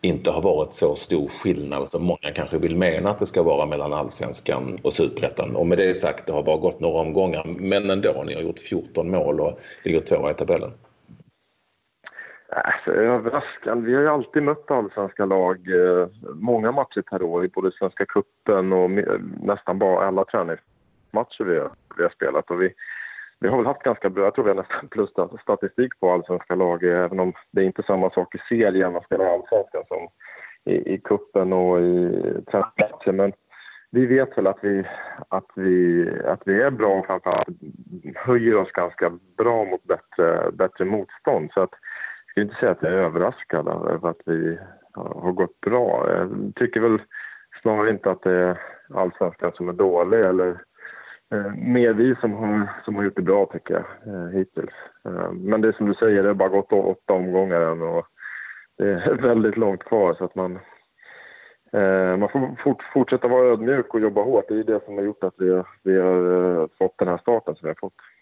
inte 0.00 0.30
har 0.30 0.42
varit 0.42 0.72
så 0.72 0.94
stor 0.94 1.28
skillnad 1.28 1.88
som 1.88 2.04
många 2.04 2.32
kanske 2.34 2.58
vill 2.58 2.76
mena 2.76 3.10
att 3.10 3.18
det 3.18 3.26
ska 3.26 3.42
vara 3.42 3.66
mellan 3.66 3.92
allsvenskan 3.92 4.78
och 4.82 4.92
superettan. 4.92 5.56
Och 5.56 5.66
med 5.66 5.78
det 5.78 5.94
sagt, 5.94 6.26
det 6.26 6.32
har 6.32 6.42
bara 6.42 6.56
gått 6.56 6.80
några 6.80 7.00
omgångar, 7.00 7.44
men 7.44 7.90
ändå, 7.90 8.22
ni 8.26 8.34
har 8.34 8.42
gjort 8.42 8.58
14 8.58 9.10
mål 9.10 9.40
och 9.40 9.60
ligger 9.84 10.00
tvåa 10.00 10.30
i 10.30 10.34
tabellen. 10.34 10.72
Alltså, 12.48 12.90
överraskande. 12.90 13.86
Vi 13.86 13.94
har 13.94 14.02
ju 14.02 14.08
alltid 14.08 14.42
mött 14.42 14.70
allsvenska 14.70 15.24
lag 15.24 15.56
eh, 15.68 16.08
många 16.34 16.72
matcher 16.72 17.02
per 17.02 17.22
år 17.22 17.44
i 17.44 17.48
både 17.48 17.72
Svenska 17.72 18.06
cupen 18.06 18.72
och 18.72 18.90
nästan 19.42 19.78
bara 19.78 20.06
alla 20.06 20.24
träningsmatcher 20.24 21.44
vi 21.44 21.58
har, 21.58 21.70
vi 21.96 22.02
har 22.02 22.10
spelat. 22.10 22.50
Och 22.50 22.62
vi, 22.62 22.74
vi 23.40 23.48
har 23.48 23.56
väl 23.56 23.66
haft 23.66 23.82
ganska 23.82 24.10
bra, 24.10 24.24
jag 24.24 24.34
tror 24.34 24.44
vi 24.44 24.50
har 24.50 24.56
nästan 24.56 24.88
plus 24.88 25.10
statistik 25.42 26.00
på 26.00 26.12
allsvenska 26.12 26.54
lag, 26.54 26.84
även 26.84 27.20
om 27.20 27.32
det 27.50 27.60
är 27.60 27.64
inte 27.64 27.82
samma 27.82 28.10
sak 28.10 28.34
i 28.34 28.38
serien 28.48 28.92
man 28.92 29.02
spelar 29.02 29.26
allsvenskan 29.26 29.82
som 29.88 30.08
i, 30.64 30.94
i 30.94 30.98
kuppen 30.98 31.52
och 31.52 31.80
i 31.80 32.10
träningsmatcher. 32.50 33.12
Men 33.12 33.32
vi 33.90 34.06
vet 34.06 34.38
väl 34.38 34.46
att 34.46 34.58
vi, 34.60 34.84
att 35.28 35.50
vi, 35.54 36.08
att 36.24 36.42
vi 36.44 36.62
är 36.62 36.70
bra 36.70 36.98
och 36.98 37.06
framförallt 37.06 37.48
höjer 38.14 38.56
oss 38.56 38.72
ganska 38.72 39.12
bra 39.36 39.64
mot 39.64 39.84
bättre, 39.84 40.50
bättre 40.52 40.84
motstånd. 40.84 41.50
Så 41.54 41.60
att, 41.60 41.74
skulle 42.36 42.46
inte 42.46 42.60
säga 42.60 42.72
att 42.72 42.82
jag 42.82 42.92
är 42.92 42.96
överraskad 42.96 43.68
över 43.68 44.08
att 44.08 44.20
vi 44.24 44.58
har 44.94 45.32
gått 45.32 45.60
bra. 45.60 46.06
Jag 46.12 46.52
tycker 46.56 46.80
väl 46.80 47.02
snarare 47.62 47.90
inte 47.90 48.10
att 48.10 48.22
det 48.22 48.32
är 48.32 48.60
allsvenskan 48.94 49.52
som 49.54 49.68
är 49.68 49.72
dålig 49.72 50.20
eller 50.20 50.48
eh, 51.32 51.54
mer 51.54 51.92
vi 51.92 52.14
som 52.20 52.32
har, 52.32 52.70
som 52.84 52.96
har 52.96 53.04
gjort 53.04 53.16
det 53.16 53.22
bra 53.22 53.46
tycker 53.46 53.74
jag 53.74 54.14
eh, 54.14 54.28
hittills. 54.28 54.74
Eh, 55.04 55.32
men 55.32 55.60
det 55.60 55.68
är 55.68 55.72
som 55.72 55.86
du 55.86 55.94
säger, 55.94 56.22
det 56.22 56.28
har 56.28 56.34
bara 56.34 56.48
gått 56.48 56.72
åtta 56.72 57.12
omgångar 57.12 57.60
än 57.60 57.82
och 57.82 58.06
det 58.78 58.88
är 58.88 59.14
väldigt 59.22 59.56
långt 59.56 59.84
kvar 59.84 60.14
så 60.14 60.24
att 60.24 60.34
man 60.34 60.58
eh, 61.72 62.16
man 62.16 62.28
får 62.28 62.62
fort, 62.64 62.82
fortsätta 62.92 63.28
vara 63.28 63.46
ödmjuk 63.46 63.94
och 63.94 64.00
jobba 64.00 64.22
hårt. 64.22 64.48
Det 64.48 64.54
är 64.54 64.64
det 64.64 64.84
som 64.84 64.96
har 64.96 65.04
gjort 65.04 65.24
att 65.24 65.34
vi, 65.38 65.62
vi 65.82 66.00
har 66.00 66.60
eh, 66.60 66.66
fått 66.78 66.98
den 66.98 67.08
här 67.08 67.18
starten 67.18 67.54
som 67.54 67.66
vi 67.66 67.68
har 67.68 67.80
fått. 67.80 68.15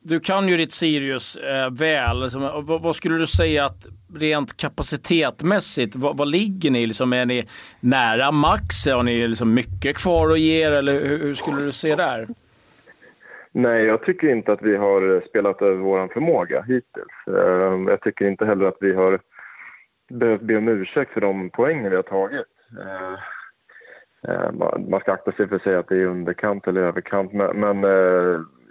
Du 0.00 0.20
kan 0.20 0.48
ju 0.48 0.56
ditt 0.56 0.72
Sirius 0.72 1.36
eh, 1.36 1.70
väl. 1.78 2.22
Liksom, 2.22 2.42
vad, 2.42 2.82
vad, 2.82 2.96
skulle 2.96 3.18
du 3.18 3.26
säga 3.26 3.64
att 3.64 3.86
rent 4.14 4.56
kapacitetmässigt, 4.56 5.96
vad, 5.96 6.16
vad 6.16 6.28
ligger 6.28 6.70
ni? 6.70 6.86
Liksom, 6.86 7.12
är 7.12 7.26
ni 7.26 7.48
nära 7.80 8.32
max? 8.32 8.86
Har 8.86 9.02
ni 9.02 9.28
liksom 9.28 9.54
mycket 9.54 9.96
kvar 9.96 10.30
att 10.30 10.40
ge 10.40 10.62
eller 10.62 10.92
hur, 10.92 11.18
hur 11.18 11.34
skulle 11.34 11.62
du 11.62 11.72
se 11.72 11.96
där? 11.96 12.28
Nej, 13.52 13.84
jag 13.84 14.02
tycker 14.02 14.28
inte 14.28 14.52
att 14.52 14.62
vi 14.62 14.76
har 14.76 15.14
eh, 15.14 15.22
spelat 15.28 15.62
över 15.62 15.76
vår 15.76 16.08
förmåga 16.08 16.62
hittills. 16.62 17.26
Eh, 17.26 17.90
jag 17.90 18.00
tycker 18.00 18.28
inte 18.28 18.46
heller 18.46 18.66
att 18.66 18.76
vi 18.80 18.94
har 18.94 19.20
behövt 20.10 20.42
be 20.42 20.56
om 20.56 20.68
ursäkt 20.68 21.12
för 21.12 21.20
de 21.20 21.50
poängen 21.50 21.90
vi 21.90 21.96
har 21.96 22.02
tagit. 22.02 22.46
Eh, 22.80 23.12
eh 24.32 24.52
man 24.88 25.00
ska 25.00 25.12
akta 25.12 25.32
sig 25.32 25.48
för 25.48 25.56
att 25.56 25.62
säga 25.62 25.78
att 25.78 25.88
det 25.88 25.96
är 25.96 26.06
underkant 26.06 26.66
eller 26.66 26.80
överkant, 26.80 27.32
men, 27.32 27.60
men 27.60 27.84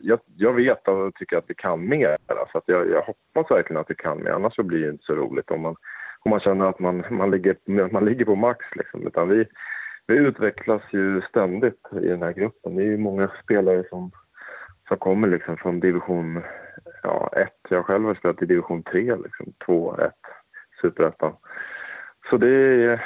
jag, 0.01 0.19
jag, 0.35 0.53
vet 0.53 0.87
och 0.87 1.15
tycker 1.15 1.37
att 1.37 1.49
vi 1.49 1.55
kan 1.55 1.89
mer. 1.89 2.17
Så 2.51 2.57
att 2.57 2.63
jag, 2.65 2.89
jag 2.89 3.01
hoppas 3.01 3.51
verkligen 3.51 3.81
att 3.81 3.89
vi 3.89 3.95
kan 3.95 4.23
mer, 4.23 4.31
annars 4.31 4.55
så 4.55 4.63
blir 4.63 4.81
det 4.81 4.89
inte 4.89 5.03
så 5.03 5.15
roligt 5.15 5.51
om 5.51 5.61
man, 5.61 5.75
om 6.19 6.29
man 6.29 6.39
känner 6.39 6.65
att 6.65 6.79
man, 6.79 7.03
man, 7.09 7.31
ligger, 7.31 7.55
man 7.91 8.05
ligger 8.05 8.25
på 8.25 8.35
max. 8.35 8.65
Liksom. 8.75 9.07
Utan 9.07 9.29
vi, 9.29 9.45
vi 10.07 10.15
utvecklas 10.15 10.81
ju 10.91 11.21
ständigt 11.21 11.81
i 12.01 12.07
den 12.07 12.21
här 12.21 12.33
gruppen. 12.33 12.75
Det 12.75 12.81
är 12.81 12.87
ju 12.87 12.97
många 12.97 13.31
spelare 13.43 13.83
som, 13.89 14.11
som 14.87 14.97
kommer 14.97 15.27
liksom 15.27 15.57
från 15.57 15.79
division 15.79 16.37
1. 16.37 16.43
Ja, 17.03 17.29
jag 17.69 17.85
själv 17.85 18.05
har 18.05 18.15
spelat 18.15 18.41
i 18.41 18.45
division 18.45 18.83
3, 18.83 19.15
liksom, 19.15 19.53
2, 19.65 19.97
1, 19.97 20.13
superettan. 20.81 21.33
Så 22.29 22.37
det, 22.37 22.83
eh, 22.93 22.99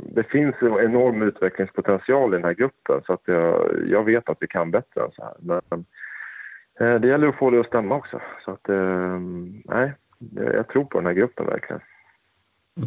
det 0.00 0.22
finns 0.22 0.54
en 0.60 0.78
enorm 0.78 1.22
utvecklingspotential 1.22 2.34
i 2.34 2.36
den 2.36 2.44
här 2.44 2.54
gruppen 2.54 3.02
så 3.06 3.12
att 3.12 3.22
jag, 3.24 3.70
jag 3.86 4.04
vet 4.04 4.28
att 4.28 4.36
vi 4.40 4.46
kan 4.46 4.70
bättre 4.70 5.02
än 5.02 5.10
så 5.12 5.24
här. 5.24 5.34
Men 5.38 5.84
det 6.78 7.08
gäller 7.08 7.28
att 7.28 7.36
få 7.36 7.50
det 7.50 7.60
att 7.60 7.66
stämma 7.66 7.94
också. 7.94 8.20
Så 8.44 8.50
att, 8.50 8.68
eh, 8.68 9.18
nej, 9.64 9.92
jag 10.34 10.68
tror 10.68 10.84
på 10.84 10.98
den 10.98 11.06
här 11.06 11.12
gruppen 11.12 11.46
verkligen. 11.46 11.80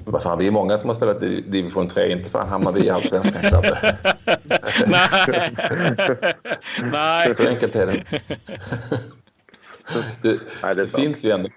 Vad 0.06 0.24
fan, 0.24 0.40
vi 0.40 0.48
är 0.48 0.52
många 0.52 0.78
som 0.78 0.90
har 0.90 0.96
spelat 0.96 1.24
i 1.24 1.42
division 1.42 1.88
3. 1.88 2.12
Inte 2.12 2.30
fan 2.30 2.50
hamnar 2.50 2.74
vi 2.74 2.86
i 2.86 2.90
allsvenskan, 2.90 3.42
Klabbe. 3.42 3.78
Nej. 4.88 5.56
Nej. 6.92 7.36
Så 7.36 7.48
enkelt 7.48 7.76
är 7.76 7.86
det. 7.86 8.04
Det, 10.22 10.40
Nej, 10.64 10.76
det, 10.76 10.82
det 10.82 10.88
finns 10.88 11.26
ju 11.26 11.32
ändå, 11.32 11.50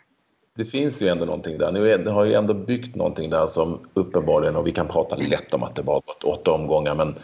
det 0.56 0.64
finns 0.64 1.02
ju 1.02 1.08
ändå 1.08 1.24
någonting 1.24 1.58
där. 1.58 1.72
Nu 1.72 2.10
har 2.10 2.24
ju 2.24 2.34
ändå 2.34 2.54
byggt 2.54 2.96
någonting 2.96 3.30
där 3.30 3.46
som 3.46 3.88
uppenbarligen, 3.94 4.56
och 4.56 4.66
vi 4.66 4.72
kan 4.72 4.88
prata 4.88 5.16
lätt 5.16 5.54
om 5.54 5.62
att 5.62 5.76
det 5.76 5.82
bara 5.82 6.00
gått 6.00 6.24
åtta 6.24 6.52
omgångar, 6.52 6.94
men 6.94 7.08
Eh, 7.08 7.18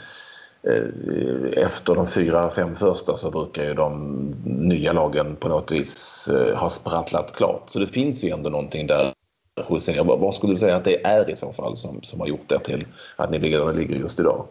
Eh, 0.62 1.64
efter 1.64 1.94
de 1.94 2.06
fyra, 2.06 2.50
fem 2.50 2.74
första 2.74 3.16
så 3.16 3.30
brukar 3.30 3.64
ju 3.64 3.74
de 3.74 4.16
nya 4.44 4.92
lagen 4.92 5.36
på 5.36 5.48
något 5.48 5.72
vis 5.72 6.28
eh, 6.28 6.58
ha 6.58 6.70
sprattlat 6.70 7.36
klart. 7.36 7.62
Så 7.66 7.78
det 7.78 7.86
finns 7.86 8.24
ju 8.24 8.30
ändå 8.30 8.50
någonting 8.50 8.86
där 8.86 9.12
hos 9.64 9.88
er. 9.88 10.04
Vad 10.04 10.34
skulle 10.34 10.52
du 10.52 10.58
säga 10.58 10.76
att 10.76 10.84
det 10.84 11.04
är 11.04 11.30
i 11.30 11.36
så 11.36 11.52
fall 11.52 11.76
som, 11.76 12.02
som 12.02 12.20
har 12.20 12.26
gjort 12.26 12.48
det 12.48 12.58
till 12.58 12.86
att 13.16 13.30
ni 13.30 13.38
ligger 13.38 13.58
där 13.58 13.72
ni 13.72 13.78
ligger 13.78 13.96
just 13.96 14.20
idag? 14.20 14.46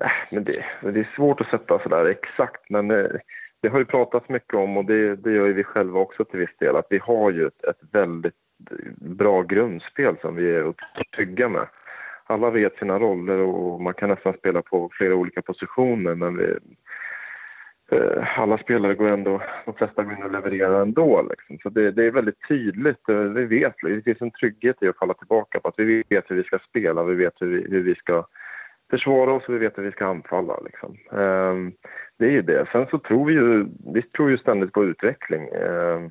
Äh, 0.00 0.10
men 0.32 0.44
det, 0.44 0.64
det 0.82 1.00
är 1.00 1.14
svårt 1.16 1.40
att 1.40 1.46
sätta 1.46 1.78
sådär 1.78 2.04
exakt, 2.04 2.70
men 2.70 2.90
eh, 2.90 3.10
det 3.60 3.68
har 3.68 3.78
ju 3.78 3.84
pratats 3.84 4.28
mycket 4.28 4.54
om 4.54 4.76
och 4.76 4.84
det, 4.84 5.16
det 5.16 5.32
gör 5.32 5.46
ju 5.46 5.52
vi 5.52 5.64
själva 5.64 6.00
också 6.00 6.24
till 6.24 6.40
viss 6.40 6.56
del, 6.58 6.76
att 6.76 6.86
vi 6.90 6.98
har 6.98 7.30
ju 7.30 7.46
ett, 7.46 7.64
ett 7.64 7.80
väldigt 7.92 8.34
bra 8.96 9.42
grundspel 9.42 10.16
som 10.20 10.36
vi 10.36 10.56
är 10.56 10.74
trygga 11.16 11.48
med 11.48 11.66
alla 12.28 12.50
vet 12.50 12.76
sina 12.76 12.98
roller 12.98 13.38
och 13.38 13.80
man 13.80 13.94
kan 13.94 14.08
nästan 14.08 14.32
spela 14.32 14.62
på 14.62 14.90
flera 14.92 15.14
olika 15.14 15.42
positioner 15.42 16.14
men 16.14 16.36
vi, 16.36 16.56
eh, 17.90 18.40
alla 18.40 18.58
spelare 18.58 18.94
går 18.94 19.08
ändå, 19.08 19.42
de 19.64 19.74
flesta 19.74 20.04
går 20.04 20.12
in 20.12 20.22
och 20.22 20.32
levererar 20.32 20.82
ändå. 20.82 21.22
Liksom. 21.30 21.58
Så 21.58 21.68
det, 21.68 21.90
det, 21.90 22.04
är 22.04 22.10
väldigt 22.10 22.48
tydligt, 22.48 23.08
eh, 23.08 23.16
vi 23.16 23.44
vet, 23.44 23.74
det 23.82 24.02
finns 24.02 24.20
en 24.20 24.30
trygghet 24.30 24.76
i 24.82 24.88
att 24.88 24.98
falla 24.98 25.14
tillbaka 25.14 25.60
på 25.60 25.68
att 25.68 25.78
vi 25.78 26.02
vet 26.08 26.30
hur 26.30 26.36
vi 26.36 26.44
ska 26.44 26.58
spela, 26.58 27.04
vi 27.04 27.14
vet 27.14 27.34
hur 27.40 27.46
vi, 27.46 27.66
hur 27.70 27.82
vi 27.82 27.94
ska 27.94 28.26
försvara 28.90 29.32
oss 29.32 29.48
och 29.48 29.54
vi 29.54 29.58
vet 29.58 29.78
hur 29.78 29.82
vi 29.82 29.92
ska 29.92 30.06
anfalla. 30.06 30.60
Liksom. 30.64 30.96
Ehm, 31.20 31.72
det 32.18 32.26
är 32.26 32.30
ju 32.30 32.42
det. 32.42 32.66
Sen 32.72 32.86
så 32.90 32.98
tror 32.98 33.26
vi 33.26 33.32
ju, 33.32 33.66
vi 33.94 34.02
tror 34.02 34.30
ju 34.30 34.38
ständigt 34.38 34.72
på 34.72 34.84
utveckling. 34.84 35.48
Ehm, 35.48 36.10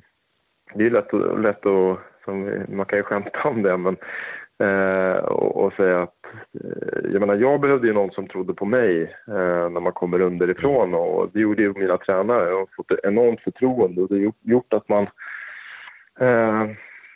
det 0.74 0.86
är 0.86 0.90
lätt, 0.90 1.12
lätt 1.38 1.66
att, 1.66 1.98
som, 2.24 2.64
man 2.68 2.86
kan 2.86 2.98
ju 2.98 3.02
skämta 3.02 3.48
om 3.48 3.62
det, 3.62 3.76
men 3.76 3.96
Eh, 4.60 5.16
och, 5.16 5.64
och, 5.64 5.72
säga 5.72 6.02
att, 6.02 6.16
eh, 6.64 7.10
jag 7.12 7.20
menar 7.20 7.34
jag 7.34 7.60
behövde 7.60 7.86
ju 7.86 7.92
någon 7.92 8.10
som 8.10 8.28
trodde 8.28 8.54
på 8.54 8.64
mig 8.64 9.02
eh, 9.28 9.70
när 9.70 9.80
man 9.80 9.92
kommer 9.92 10.20
underifrån 10.20 10.94
och 10.94 11.30
det 11.32 11.40
gjorde 11.40 11.62
ju 11.62 11.72
mina 11.72 11.98
tränare. 11.98 12.48
Jag 12.48 12.58
har 12.58 12.66
fått 12.76 12.90
ett 12.90 13.04
enormt 13.04 13.40
förtroende 13.40 14.02
och 14.02 14.08
det 14.08 14.14
har 14.14 14.32
gjort, 14.42 14.72
att 14.72 14.88
man, 14.88 15.02
eh, 16.20 16.66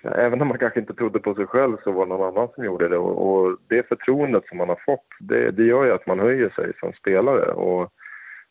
även 0.03 0.43
om 0.43 0.49
man 0.49 0.59
kanske 0.59 0.81
inte 0.81 0.95
trodde 0.95 1.19
på 1.19 1.35
sig 1.35 1.47
själv 1.47 1.77
så 1.85 1.93
var 1.93 2.07
det 2.07 2.09
någon 2.09 2.29
annan 2.29 2.49
som 2.55 2.65
gjorde 2.65 2.89
det 2.89 2.99
och, 2.99 3.33
och 3.33 3.57
det 3.69 3.89
förtroendet 3.89 4.47
som 4.49 4.59
man 4.59 4.69
har 4.69 4.81
fått 4.87 5.07
det, 5.21 5.51
det 5.51 5.65
gör 5.65 5.85
ju 5.85 5.93
att 5.93 6.07
man 6.07 6.21
höjer 6.21 6.51
sig 6.51 6.73
som 6.81 6.93
spelare 6.93 7.53
och 7.53 7.93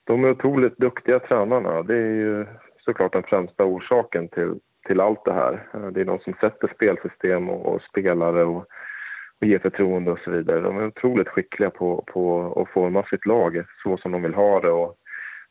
de 0.03 0.23
är 0.23 0.31
otroligt 0.31 0.77
duktiga 0.77 1.19
tränarna. 1.19 1.83
Det 1.83 1.95
är 1.95 2.15
ju 2.15 2.45
såklart 2.85 3.13
den 3.13 3.23
främsta 3.23 3.65
orsaken 3.65 4.27
till, 4.27 4.55
till 4.87 4.99
allt 4.99 5.25
det 5.25 5.33
här. 5.33 5.67
Eh, 5.73 5.87
det 5.87 6.01
är 6.01 6.05
de 6.05 6.19
som 6.19 6.33
sätter 6.33 6.67
spelsystem 6.75 7.49
och, 7.49 7.73
och 7.73 7.81
spelare 7.81 8.43
och, 8.43 8.65
och 9.41 9.47
ger 9.47 9.59
förtroende 9.59 10.11
och 10.11 10.19
så 10.19 10.31
vidare. 10.31 10.59
De 10.59 10.77
är 10.77 10.87
otroligt 10.87 11.27
skickliga 11.27 11.69
på, 11.69 12.03
på 12.07 12.53
att 12.61 12.73
forma 12.73 13.03
sitt 13.03 13.25
lag 13.25 13.63
så 13.83 13.97
som 13.97 14.11
de 14.11 14.21
vill 14.21 14.33
ha 14.33 14.59
det 14.59 14.71
och 14.71 14.97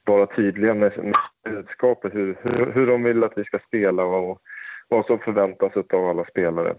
vara 0.07 0.27
tydliga 0.27 0.75
med, 0.75 0.93
med 1.05 1.15
budskapet, 1.45 2.15
hur, 2.15 2.37
hur, 2.43 2.73
hur 2.73 2.87
de 2.87 3.03
vill 3.03 3.25
att 3.25 3.39
vi 3.39 3.45
ska 3.45 3.59
spela 3.59 4.05
och 4.05 4.41
vad 4.89 5.07
som 5.07 5.19
förväntas 5.19 5.73
av 5.77 6.09
alla 6.09 6.25
spelare. 6.25 6.75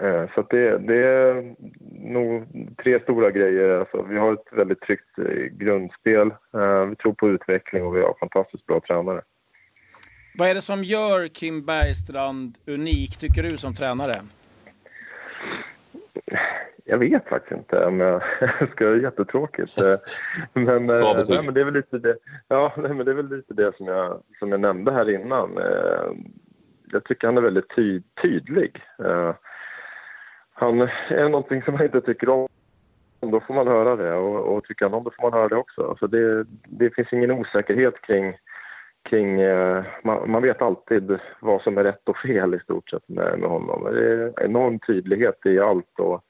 Eh, 0.00 0.24
så 0.34 0.42
det, 0.50 0.78
det, 0.78 1.06
är 1.06 1.54
nog 2.14 2.46
tre 2.82 3.00
stora 3.00 3.30
grejer. 3.30 3.78
Alltså, 3.78 4.02
vi 4.02 4.18
har 4.18 4.32
ett 4.32 4.52
väldigt 4.52 4.80
tryggt 4.80 5.18
eh, 5.18 5.44
grundspel, 5.44 6.34
vi 6.88 6.96
tror 6.96 7.12
på 7.12 7.28
utveckling 7.28 7.84
och 7.84 7.96
vi 7.96 8.00
har 8.00 8.14
fantastiskt 8.20 8.66
bra 8.66 8.80
tränare. 8.80 9.22
Vad 10.40 10.48
är 10.48 10.54
det 10.54 10.62
som 10.62 10.84
gör 10.84 11.28
Kim 11.28 11.64
Bergstrand 11.64 12.58
unik, 12.66 13.18
tycker 13.18 13.42
du, 13.42 13.56
som 13.56 13.74
tränare? 13.74 14.14
Jag 16.84 16.98
vet 16.98 17.28
faktiskt 17.28 17.52
inte 17.52 17.84
om 17.84 18.00
jag 18.00 18.22
ska 18.72 18.84
göra 18.84 18.96
jättetråkigt. 18.96 19.80
Eh, 19.82 19.96
men, 20.52 20.90
eh, 20.90 21.24
nej, 21.28 21.42
men 21.42 21.54
det 21.54 21.60
är 21.60 21.64
väl 21.64 21.74
lite 21.74 21.98
det, 21.98 22.16
ja, 22.48 22.72
nej, 22.76 22.94
men 22.94 23.06
det, 23.06 23.12
är 23.12 23.14
väl 23.14 23.36
lite 23.36 23.54
det 23.54 23.76
som, 23.76 23.86
jag, 23.86 24.22
som 24.38 24.50
jag 24.50 24.60
nämnde 24.60 24.92
här 24.92 25.10
innan. 25.10 25.58
Eh, 25.58 26.12
jag 26.92 27.04
tycker 27.04 27.26
han 27.26 27.36
är 27.36 27.42
väldigt 27.42 27.76
ty 27.76 28.02
tydlig. 28.22 28.82
Han 30.52 30.80
är 31.08 31.28
någonting 31.28 31.62
som 31.62 31.74
man 31.74 31.84
inte 31.84 32.00
tycker 32.00 32.28
om 32.28 32.48
då 33.20 33.40
får 33.40 33.54
man 33.54 33.66
höra 33.66 33.96
det 33.96 34.14
och, 34.14 34.56
och 34.56 34.64
tycker 34.64 34.84
han 34.84 34.94
om 34.94 35.04
det 35.04 35.10
får 35.16 35.22
man 35.22 35.32
höra 35.32 35.48
det 35.48 35.56
också. 35.56 35.88
Alltså 35.88 36.06
det, 36.06 36.44
det 36.64 36.94
finns 36.94 37.12
ingen 37.12 37.30
osäkerhet 37.30 38.02
kring 38.02 38.36
kring... 39.02 39.40
Eh, 39.40 39.84
man, 40.04 40.30
man, 40.30 40.42
vet 40.42 40.62
alltid 40.62 41.18
vad 41.40 41.62
som 41.62 41.78
är 41.78 41.84
rätt 41.84 42.08
och 42.08 42.16
fel 42.16 42.54
i 42.54 42.58
stort 42.58 42.90
sett 42.90 43.08
med, 43.08 43.38
med 43.38 43.48
honom. 43.48 43.94
Det 43.94 44.12
är 44.12 44.44
enorm 44.44 44.78
tydlighet 44.78 45.46
i 45.46 45.60
allt 45.60 45.98
och 45.98 46.24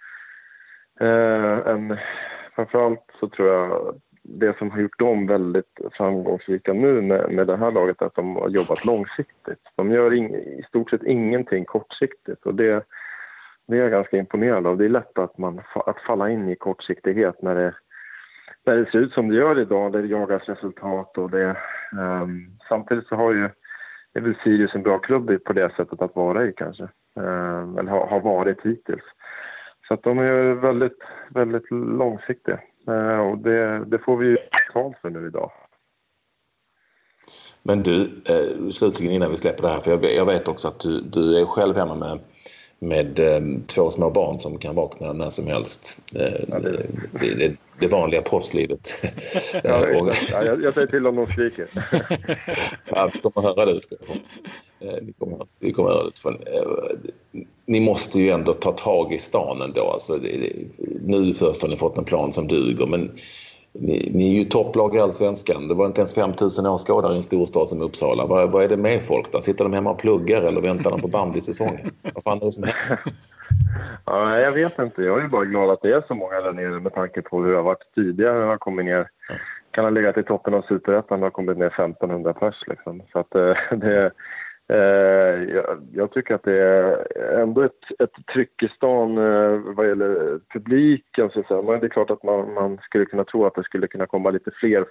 eh, 1.00 1.66
en, 1.66 1.96
framförallt 2.54 3.10
så 3.20 3.28
tror 3.28 3.48
jag 3.48 3.94
det 4.22 4.58
som 4.58 4.70
har 4.70 4.80
gjort 4.80 4.98
dem 4.98 5.26
väldigt 5.26 5.80
framgångsrika 5.92 6.72
nu 6.72 7.00
med, 7.00 7.30
med 7.30 7.46
det 7.46 7.56
här 7.56 7.70
laget 7.70 8.02
är 8.02 8.06
att 8.06 8.14
de 8.14 8.36
har 8.36 8.48
jobbat 8.48 8.84
långsiktigt. 8.84 9.60
De 9.76 9.92
gör 9.92 10.14
in, 10.14 10.34
i 10.34 10.64
stort 10.68 10.90
sett 10.90 11.02
ingenting 11.02 11.64
kortsiktigt 11.64 12.46
och 12.46 12.54
det, 12.54 12.84
det 13.68 13.76
är 13.76 13.80
jag 13.80 13.90
ganska 13.90 14.16
imponerad 14.16 14.66
av. 14.66 14.76
Det 14.76 14.84
är 14.84 14.88
lätt 14.88 15.18
att, 15.18 15.38
man, 15.38 15.60
att 15.74 16.00
falla 16.00 16.30
in 16.30 16.48
i 16.48 16.56
kortsiktighet 16.56 17.42
när 17.42 17.54
det, 17.54 17.74
när 18.64 18.76
det 18.76 18.90
ser 18.90 18.98
ut 18.98 19.12
som 19.12 19.28
det 19.28 19.36
gör 19.36 19.60
idag, 19.60 19.92
där 19.92 20.02
det 20.02 20.08
jagas 20.08 20.48
resultat 20.48 21.18
och 21.18 21.30
det... 21.30 21.56
Um, 21.92 22.58
samtidigt 22.68 23.06
så 23.06 23.16
har 23.16 23.32
ju 23.32 23.50
är 24.14 24.20
väl 24.20 24.34
Sirius 24.44 24.74
en 24.74 24.82
bra 24.82 24.98
klubb 24.98 25.44
på 25.44 25.52
det 25.52 25.72
sättet 25.76 26.02
att 26.02 26.16
vara 26.16 26.46
i 26.46 26.52
kanske. 26.56 26.88
Um, 27.14 27.78
eller 27.78 27.90
har, 27.90 28.06
har 28.06 28.20
varit 28.20 28.60
hittills. 28.62 29.04
Så 29.88 29.94
att 29.94 30.02
de 30.02 30.18
är 30.18 30.54
väldigt, 30.54 31.02
väldigt 31.30 31.70
långsiktiga. 31.70 32.60
Uh, 32.88 33.18
och 33.18 33.38
det, 33.38 33.84
det 33.84 33.98
får 33.98 34.16
vi 34.16 34.26
ju 34.26 34.36
betalt 34.68 34.96
för 35.02 35.10
nu 35.10 35.26
idag. 35.26 35.50
Men 37.62 37.82
du, 37.82 38.22
eh, 38.24 38.70
slutligen 38.70 39.14
innan 39.14 39.30
vi 39.30 39.36
släpper 39.36 39.62
det 39.62 39.68
här, 39.68 39.80
för 39.80 39.90
jag, 39.90 40.14
jag 40.14 40.26
vet 40.26 40.48
också 40.48 40.68
att 40.68 40.80
du, 40.80 41.00
du 41.00 41.38
är 41.40 41.44
själv 41.44 41.76
hemma 41.76 41.94
med 41.94 42.18
med 42.82 43.18
eh, 43.18 43.40
två 43.66 43.90
små 43.90 44.10
barn 44.10 44.38
som 44.38 44.58
kan 44.58 44.74
vakna 44.74 45.12
när 45.12 45.30
som 45.30 45.46
helst. 45.46 45.98
Eh, 46.14 46.60
det... 46.60 46.86
Det, 47.20 47.56
det, 47.80 47.86
vanliga 47.86 48.22
proffslivet. 48.22 48.90
ja, 49.64 49.88
jag, 50.30 50.62
jag 50.62 50.74
säger 50.74 50.86
till 50.86 51.06
om 51.06 51.16
de 51.16 51.26
skriker. 51.26 51.68
ja, 52.84 53.10
vi 53.14 53.20
kommer 53.20 53.48
höra 53.48 53.64
det 53.64 53.72
utifrån. 53.72 54.16
Eh, 54.80 54.94
vi 55.02 55.12
kommer, 55.12 55.46
vi 55.58 55.72
kommer 55.72 55.90
höra 55.90 56.02
det 56.02 56.08
utifrån. 56.08 56.38
Ni 57.66 57.80
måste 57.80 58.20
ju 58.20 58.30
ändå 58.30 58.52
ta 58.52 58.72
tag 58.72 59.12
i 59.12 59.18
stan 59.18 59.62
ändå. 59.62 59.90
Alltså, 59.90 60.18
nu 61.00 61.34
först 61.34 61.62
har 61.62 61.68
ni 61.68 61.76
fått 61.76 61.98
en 61.98 62.04
plan 62.04 62.32
som 62.32 62.48
duger 62.48 62.86
men 62.86 63.10
ni, 63.72 64.10
ni 64.14 64.36
är 64.36 64.38
ju 64.38 64.44
topplag 64.44 64.96
i 64.96 64.98
allsvenskan. 64.98 65.68
Det 65.68 65.74
var 65.74 65.86
inte 65.86 66.00
ens 66.00 66.14
5000 66.14 66.66
åskådare 66.66 67.12
i 67.12 67.16
en 67.16 67.22
storstad 67.22 67.68
som 67.68 67.82
Uppsala. 67.82 68.26
Vad, 68.26 68.52
vad 68.52 68.64
är 68.64 68.68
det 68.68 68.76
med 68.76 69.02
folk 69.02 69.32
där? 69.32 69.40
Sitter 69.40 69.64
de 69.64 69.72
hemma 69.72 69.90
och 69.90 69.98
pluggar 69.98 70.42
eller 70.42 70.60
väntar 70.60 70.90
de 70.90 71.00
på 71.00 71.08
bandysäsongen? 71.08 71.90
Vad 72.14 72.22
fan 72.22 72.40
är 72.40 72.44
det 72.44 72.50
som 72.50 72.64
händer? 72.64 73.00
Ja, 74.06 74.38
jag 74.38 74.52
vet 74.52 74.78
inte. 74.78 75.02
Jag 75.02 75.24
är 75.24 75.28
bara 75.28 75.44
glad 75.44 75.70
att 75.70 75.82
det 75.82 75.92
är 75.92 76.02
så 76.08 76.14
många 76.14 76.40
där 76.40 76.52
nere 76.52 76.80
med 76.80 76.94
tanke 76.94 77.22
på 77.22 77.42
hur 77.42 77.50
det 77.50 77.56
har 77.56 77.62
varit 77.62 77.94
tidigare. 77.94 78.38
Jag 78.38 78.46
har 78.46 78.56
kommit 78.56 78.84
ner, 78.84 79.08
kan 79.70 79.84
ha 79.84 79.90
legat 79.90 80.18
i 80.18 80.22
toppen 80.22 80.54
av 80.54 80.62
superettan 80.62 81.22
och 81.22 81.32
kommit 81.32 81.58
ner 81.58 81.66
1500 81.66 82.32
pers. 82.32 82.64
Liksom. 82.66 83.02
Så 83.12 83.18
att, 83.18 83.34
eh, 83.34 83.56
det, 83.76 84.10
jag, 84.74 85.88
jag, 85.92 86.12
tycker 86.12 86.34
att 86.34 86.42
det 86.42 86.62
är 86.62 87.40
ändå 87.40 87.62
ett, 87.62 87.84
ett 87.98 88.26
tryck 88.32 88.62
i 88.62 88.68
stan 88.68 89.18
eh, 89.18 89.60
vad 89.76 89.88
gäller 89.88 90.40
publiken. 90.52 91.30
Så 91.30 91.40
att. 91.40 91.64
Men 91.64 91.80
det 91.80 91.86
är 91.86 91.88
klart 91.88 92.10
att 92.10 92.22
man, 92.22 92.54
man, 92.54 92.78
skulle 92.82 93.04
kunna 93.04 93.24
tro 93.24 93.46
att 93.46 93.54
det 93.54 93.62
skulle 93.62 93.86
kunna 93.86 94.06
komma 94.06 94.30
lite 94.30 94.50
fler 94.50 94.86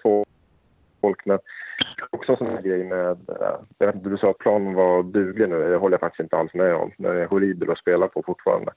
folk. 1.02 1.26
Men 1.26 1.40
också 2.10 2.32
en 2.32 2.38
sån 2.38 2.48
här 2.48 2.62
grej 2.62 2.84
med... 2.84 3.10
Eh, 3.10 3.56
jag 3.78 3.88
vet 3.88 3.96
inte, 3.96 4.10
du 4.10 4.18
sa 4.18 4.30
att 4.30 4.38
planen 4.38 4.74
var 4.74 5.04
duglig 5.04 5.50
nu. 5.50 5.70
Det 5.70 5.78
håller 5.78 5.94
jag 5.94 6.00
faktiskt 6.00 6.24
inte 6.24 6.38
alls 6.38 6.54
med 6.54 6.76
om. 6.76 6.92
Den 6.98 7.18
är 7.18 7.26
horribel 7.26 7.72
att 7.72 7.78
spela 7.78 8.08
på 8.08 8.24
fortfarande. 8.26 8.72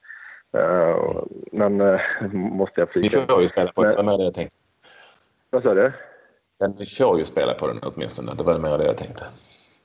Men 1.52 1.98
måste 2.32 2.80
jag 2.80 2.90
flika. 2.90 3.20
Ni 3.20 3.26
får 3.26 3.42
ju 3.42 3.48
spela 3.48 3.72
på 3.72 3.84
den, 3.84 3.96
det 3.96 4.02
var 4.02 4.18
det 4.18 4.24
jag 4.24 4.34
tänkte. 4.34 4.56
Vad 5.50 5.62
sa 5.62 5.74
du? 5.74 5.92
Ni 6.78 6.86
får 6.86 7.18
ju 7.18 7.24
spela 7.24 7.54
på 7.54 7.66
den 7.66 7.78
åtminstone. 7.82 8.34
Det 8.34 8.42
var 8.42 8.58
mer 8.58 8.78
det 8.78 8.84
jag 8.84 8.96
tänkte. 8.96 9.24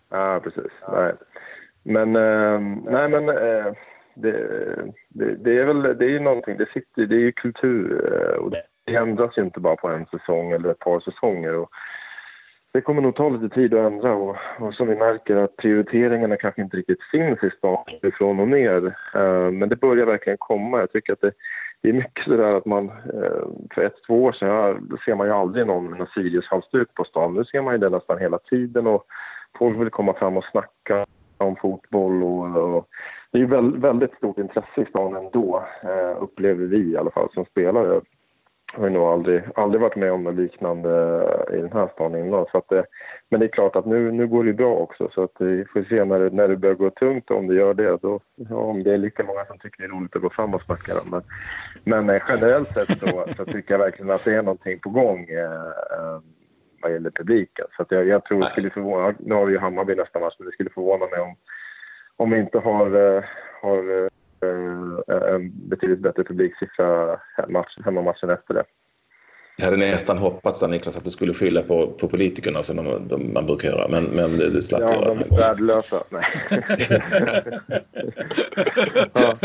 Ja, 0.10 0.40
precis. 0.44 0.72
Nej. 0.92 1.14
Men, 1.84 2.16
eh, 2.16 2.60
nej, 2.92 3.10
men 3.10 3.30
eh, 3.30 3.74
det, 4.14 4.34
det, 5.10 5.36
det, 5.36 5.60
är 5.60 5.66
väl 5.66 5.82
det 5.82 6.06
är 6.06 6.10
ju 6.10 6.20
någonting, 6.20 6.58
det 6.58 6.70
sitter 6.74 7.06
det 7.06 7.16
är 7.16 7.20
ju 7.20 7.32
kultur 7.32 8.14
eh, 8.14 8.38
och 8.38 8.52
det 8.52 8.96
ändras 8.96 9.38
ju 9.38 9.42
inte 9.42 9.60
bara 9.60 9.76
på 9.76 9.88
en 9.88 10.06
säsong 10.06 10.52
eller 10.52 10.70
ett 10.70 10.80
par 10.80 11.00
säsonger. 11.00 11.56
Och 11.56 11.70
det 12.72 12.82
kommer 12.82 13.02
nog 13.02 13.16
ta 13.16 13.30
lite 13.30 13.56
tid 13.56 13.74
att 13.74 13.92
ändra 13.92 14.14
och, 14.14 14.38
och 14.60 14.74
som 14.74 14.88
vi 14.88 14.96
märker 14.96 15.36
att 15.36 15.56
prioriteringarna 15.56 16.38
kanske 16.38 16.62
inte 16.62 16.78
riktigt 16.78 17.04
finns 17.12 17.44
i 17.44 17.50
stan 17.58 17.86
ifrån 18.02 18.40
och 18.40 18.48
ner. 18.48 18.86
Eh, 19.16 19.52
men 19.52 19.70
det 19.70 19.76
börjar 19.76 20.06
verkligen 20.06 20.38
komma. 20.38 20.80
Jag 20.80 20.92
tycker 20.92 21.14
att 21.14 21.22
det, 21.22 21.32
det 21.82 21.90
är 21.90 21.94
mycket 21.94 22.24
sådär 22.24 22.54
att 22.54 22.66
man, 22.66 22.92
för 23.74 23.82
ett, 23.82 23.96
två 24.08 24.24
år 24.24 24.32
sedan 24.32 24.98
ser 25.06 25.16
man 25.16 25.28
ju 25.28 25.34
aldrig 25.34 25.68
någon 25.68 25.98
med 25.98 26.08
Sirius-halsduk 26.08 26.94
på 26.94 27.04
stan. 27.04 27.34
Nu 27.34 27.46
ser 27.46 27.62
man 27.62 27.74
ju 27.74 27.78
det 27.78 27.90
nästan 27.90 28.18
hela 28.18 28.38
tiden 28.38 28.88
och 28.88 29.06
folk 29.60 29.80
vill 29.80 29.90
komma 29.90 30.14
fram 30.14 30.38
och 30.38 30.46
snacka 30.52 31.06
om 31.38 31.56
fotboll 31.56 32.24
och, 32.24 32.76
och 32.76 32.88
det 33.32 33.40
är 33.40 33.46
väldigt, 33.46 33.82
väldigt 33.82 34.14
stort 34.14 34.38
intresse 34.38 34.82
i 34.82 34.86
stan 34.86 35.16
ändå, 35.16 35.64
eh, 35.84 36.24
upplever 36.24 36.66
vi 36.66 36.92
i 36.92 36.98
alla 36.98 37.12
fall 37.12 37.30
som 37.34 37.46
spelare. 37.46 38.02
Jag 38.74 38.82
har 38.82 38.90
nog 38.90 39.04
aldrig, 39.04 39.44
aldrig 39.56 39.82
varit 39.82 39.96
med 39.96 40.12
om 40.12 40.24
något 40.24 40.36
liknande 40.36 40.90
i 41.54 41.58
den 41.58 41.72
här 41.72 41.90
stan 41.94 42.16
innan. 42.16 42.46
Så 42.52 42.58
att 42.58 42.70
det, 42.70 42.86
men 43.30 43.40
det 43.40 43.46
är 43.46 43.50
klart 43.50 43.76
att 43.76 43.86
nu, 43.86 44.12
nu 44.12 44.28
går 44.28 44.44
det 44.44 44.54
bra 44.54 44.76
också 44.76 45.10
så 45.14 45.24
att 45.24 45.36
vi 45.40 45.66
får 45.66 45.84
se 45.84 46.06
när 46.06 46.20
det, 46.20 46.30
när 46.30 46.48
det 46.48 46.58
börjar 46.58 46.76
gå 46.76 46.90
tungt 46.90 47.32
om 47.32 47.48
det 47.48 47.56
gör 47.56 47.74
det. 47.74 47.98
Då, 48.02 48.20
ja, 48.36 48.56
om 48.56 48.84
det 48.84 48.94
är 48.94 48.98
lika 48.98 49.24
många 49.24 49.46
som 49.46 49.58
tycker 49.58 49.84
det 49.84 49.88
är 49.88 50.00
roligt 50.00 50.16
att 50.16 50.22
gå 50.22 50.30
fram 50.30 50.54
och 50.54 50.62
snacka. 50.62 50.94
Men, 51.12 51.22
men 51.84 52.10
eh, 52.10 52.22
generellt 52.30 52.68
sett 52.68 53.00
så, 53.00 53.26
så 53.38 53.46
tycker 53.46 53.74
jag 53.74 53.80
verkligen 53.80 54.12
att 54.12 54.26
det 54.26 54.34
är 54.34 54.44
någonting 54.44 54.80
på 54.80 54.90
gång. 54.90 55.30
Eh, 55.30 55.68
eh 55.92 56.20
vad 56.82 56.92
gäller 56.92 57.10
publiken. 57.10 57.66
Så 57.78 57.86
jag, 57.90 58.08
jag 58.08 58.26
tror 58.26 58.42
det 58.42 58.50
skulle 58.50 58.70
förvåna, 58.70 59.16
nu 59.20 59.36
har 59.36 59.46
vi 59.46 59.54
ju 59.54 59.60
Hammarby 59.60 59.96
nästa 59.96 60.20
match, 60.20 60.36
men 60.40 60.46
det 60.46 60.52
skulle 60.52 60.70
förvåna 60.70 61.06
mig 61.06 61.20
om, 61.20 61.36
om 62.16 62.32
vi 62.32 62.40
inte 62.40 62.60
har, 62.60 63.16
eh, 63.16 63.24
har 63.62 64.04
eh, 64.04 65.34
en 65.34 65.70
betydligt 65.70 66.00
bättre 66.00 66.24
publiksiffra 66.24 67.20
match, 67.48 67.78
hemmamatchen 67.86 68.30
efter 68.30 68.54
det. 68.54 68.64
Jag 69.60 69.66
hade 69.66 69.78
nästan 69.78 70.18
hoppats 70.18 70.60
där, 70.60 70.68
Niklas 70.68 70.98
att 70.98 71.04
du 71.04 71.10
skulle 71.10 71.34
skylla 71.34 71.62
på, 71.62 71.88
på 71.88 72.08
politikerna 72.08 72.64
som 72.64 72.76
de, 72.76 73.08
de, 73.08 73.34
man 73.34 73.46
brukar 73.46 73.70
göra, 73.70 73.88
men, 73.88 74.04
men 74.04 74.38
det, 74.38 74.50
det 74.50 74.62
slapp 74.62 74.82
ja, 74.82 74.94
göra. 74.94 75.14
de 75.14 75.24
är 75.24 75.38
värdelösa. 75.38 75.98
Nej. 76.12 76.24
ja. 79.14 79.38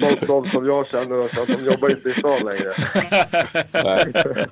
de, 0.00 0.26
de 0.26 0.48
som 0.50 0.66
jag 0.66 0.86
känner, 0.86 1.34
så 1.34 1.42
att 1.42 1.48
de 1.48 1.64
jobbar 1.64 1.90
inte 1.90 2.08
i 2.08 2.12
stan 2.12 2.38
längre. 2.44 2.72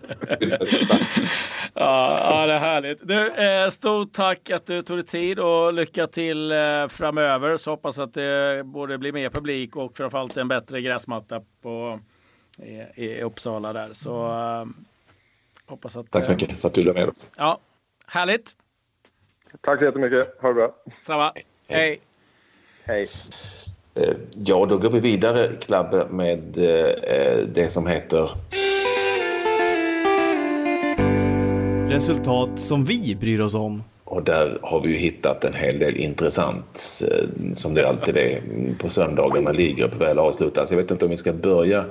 ja, 1.75 2.21
ja, 2.31 2.47
det 2.47 2.53
är 2.53 2.59
härligt. 2.59 3.09
Du, 3.09 3.33
eh, 3.33 3.71
stort 3.71 4.13
tack 4.13 4.51
att 4.51 4.67
du 4.67 4.83
tog 4.83 4.97
dig 4.97 5.07
tid 5.07 5.39
och 5.39 5.73
lycka 5.73 6.07
till 6.07 6.53
eh, 6.53 6.89
framöver. 6.89 7.57
Så 7.57 7.71
hoppas 7.71 7.99
att 7.99 8.15
det 8.15 8.63
både 8.65 8.99
blir 8.99 9.13
mer 9.13 9.31
publik 9.31 9.77
och 9.77 9.97
framförallt 9.97 10.37
en 10.37 10.49
bättre 10.49 10.81
gräsmatta 10.81 11.41
på 11.63 12.01
i, 12.63 13.05
i 13.05 13.23
Uppsala 13.23 13.73
där. 13.73 13.93
Så 13.93 14.27
uh, 14.27 14.67
hoppas 15.67 15.97
att... 15.97 16.11
Tack 16.11 16.25
så 16.25 16.33
mycket 16.33 16.61
för 16.61 16.69
att 16.69 16.75
du 16.75 16.83
blev 16.83 16.95
med 16.95 17.09
oss. 17.09 17.27
Ja, 17.37 17.59
härligt. 18.07 18.57
Tack 19.61 19.79
så 19.79 19.85
jättemycket. 19.85 20.41
Ha 20.41 20.49
det 20.49 20.55
bra. 20.55 20.75
Samma. 21.01 21.33
Hej. 21.69 22.01
Hej. 22.85 23.09
Eh, 23.95 24.15
ja, 24.35 24.67
då 24.67 24.79
går 24.79 24.91
vi 24.91 25.01
vidare, 25.01 25.53
Klabbe, 25.61 26.07
med 26.11 26.59
eh, 26.59 27.47
det 27.47 27.69
som 27.69 27.87
heter... 27.87 28.31
Resultat 31.89 32.51
som 32.61 32.85
vi 32.85 33.17
bryr 33.21 33.41
oss 33.41 33.55
om. 33.55 33.83
Och 34.05 34.23
där 34.23 34.59
har 34.63 34.81
vi 34.81 34.89
ju 34.89 34.97
hittat 34.97 35.45
en 35.45 35.55
hel 35.55 35.79
del 35.79 35.97
intressant, 35.97 37.03
som 37.55 37.75
det 37.75 37.89
alltid 37.89 38.17
är 38.17 38.41
på 38.79 38.89
söndagar 38.89 39.43
när 39.43 39.55
ligger 39.55 39.89
på 39.89 39.99
väl 39.99 40.19
avslutas. 40.19 40.71
Jag 40.71 40.77
vet 40.77 40.91
inte 40.91 41.05
om 41.05 41.11
vi 41.11 41.17
ska 41.17 41.33
börja 41.33 41.79
Eh, 41.81 41.85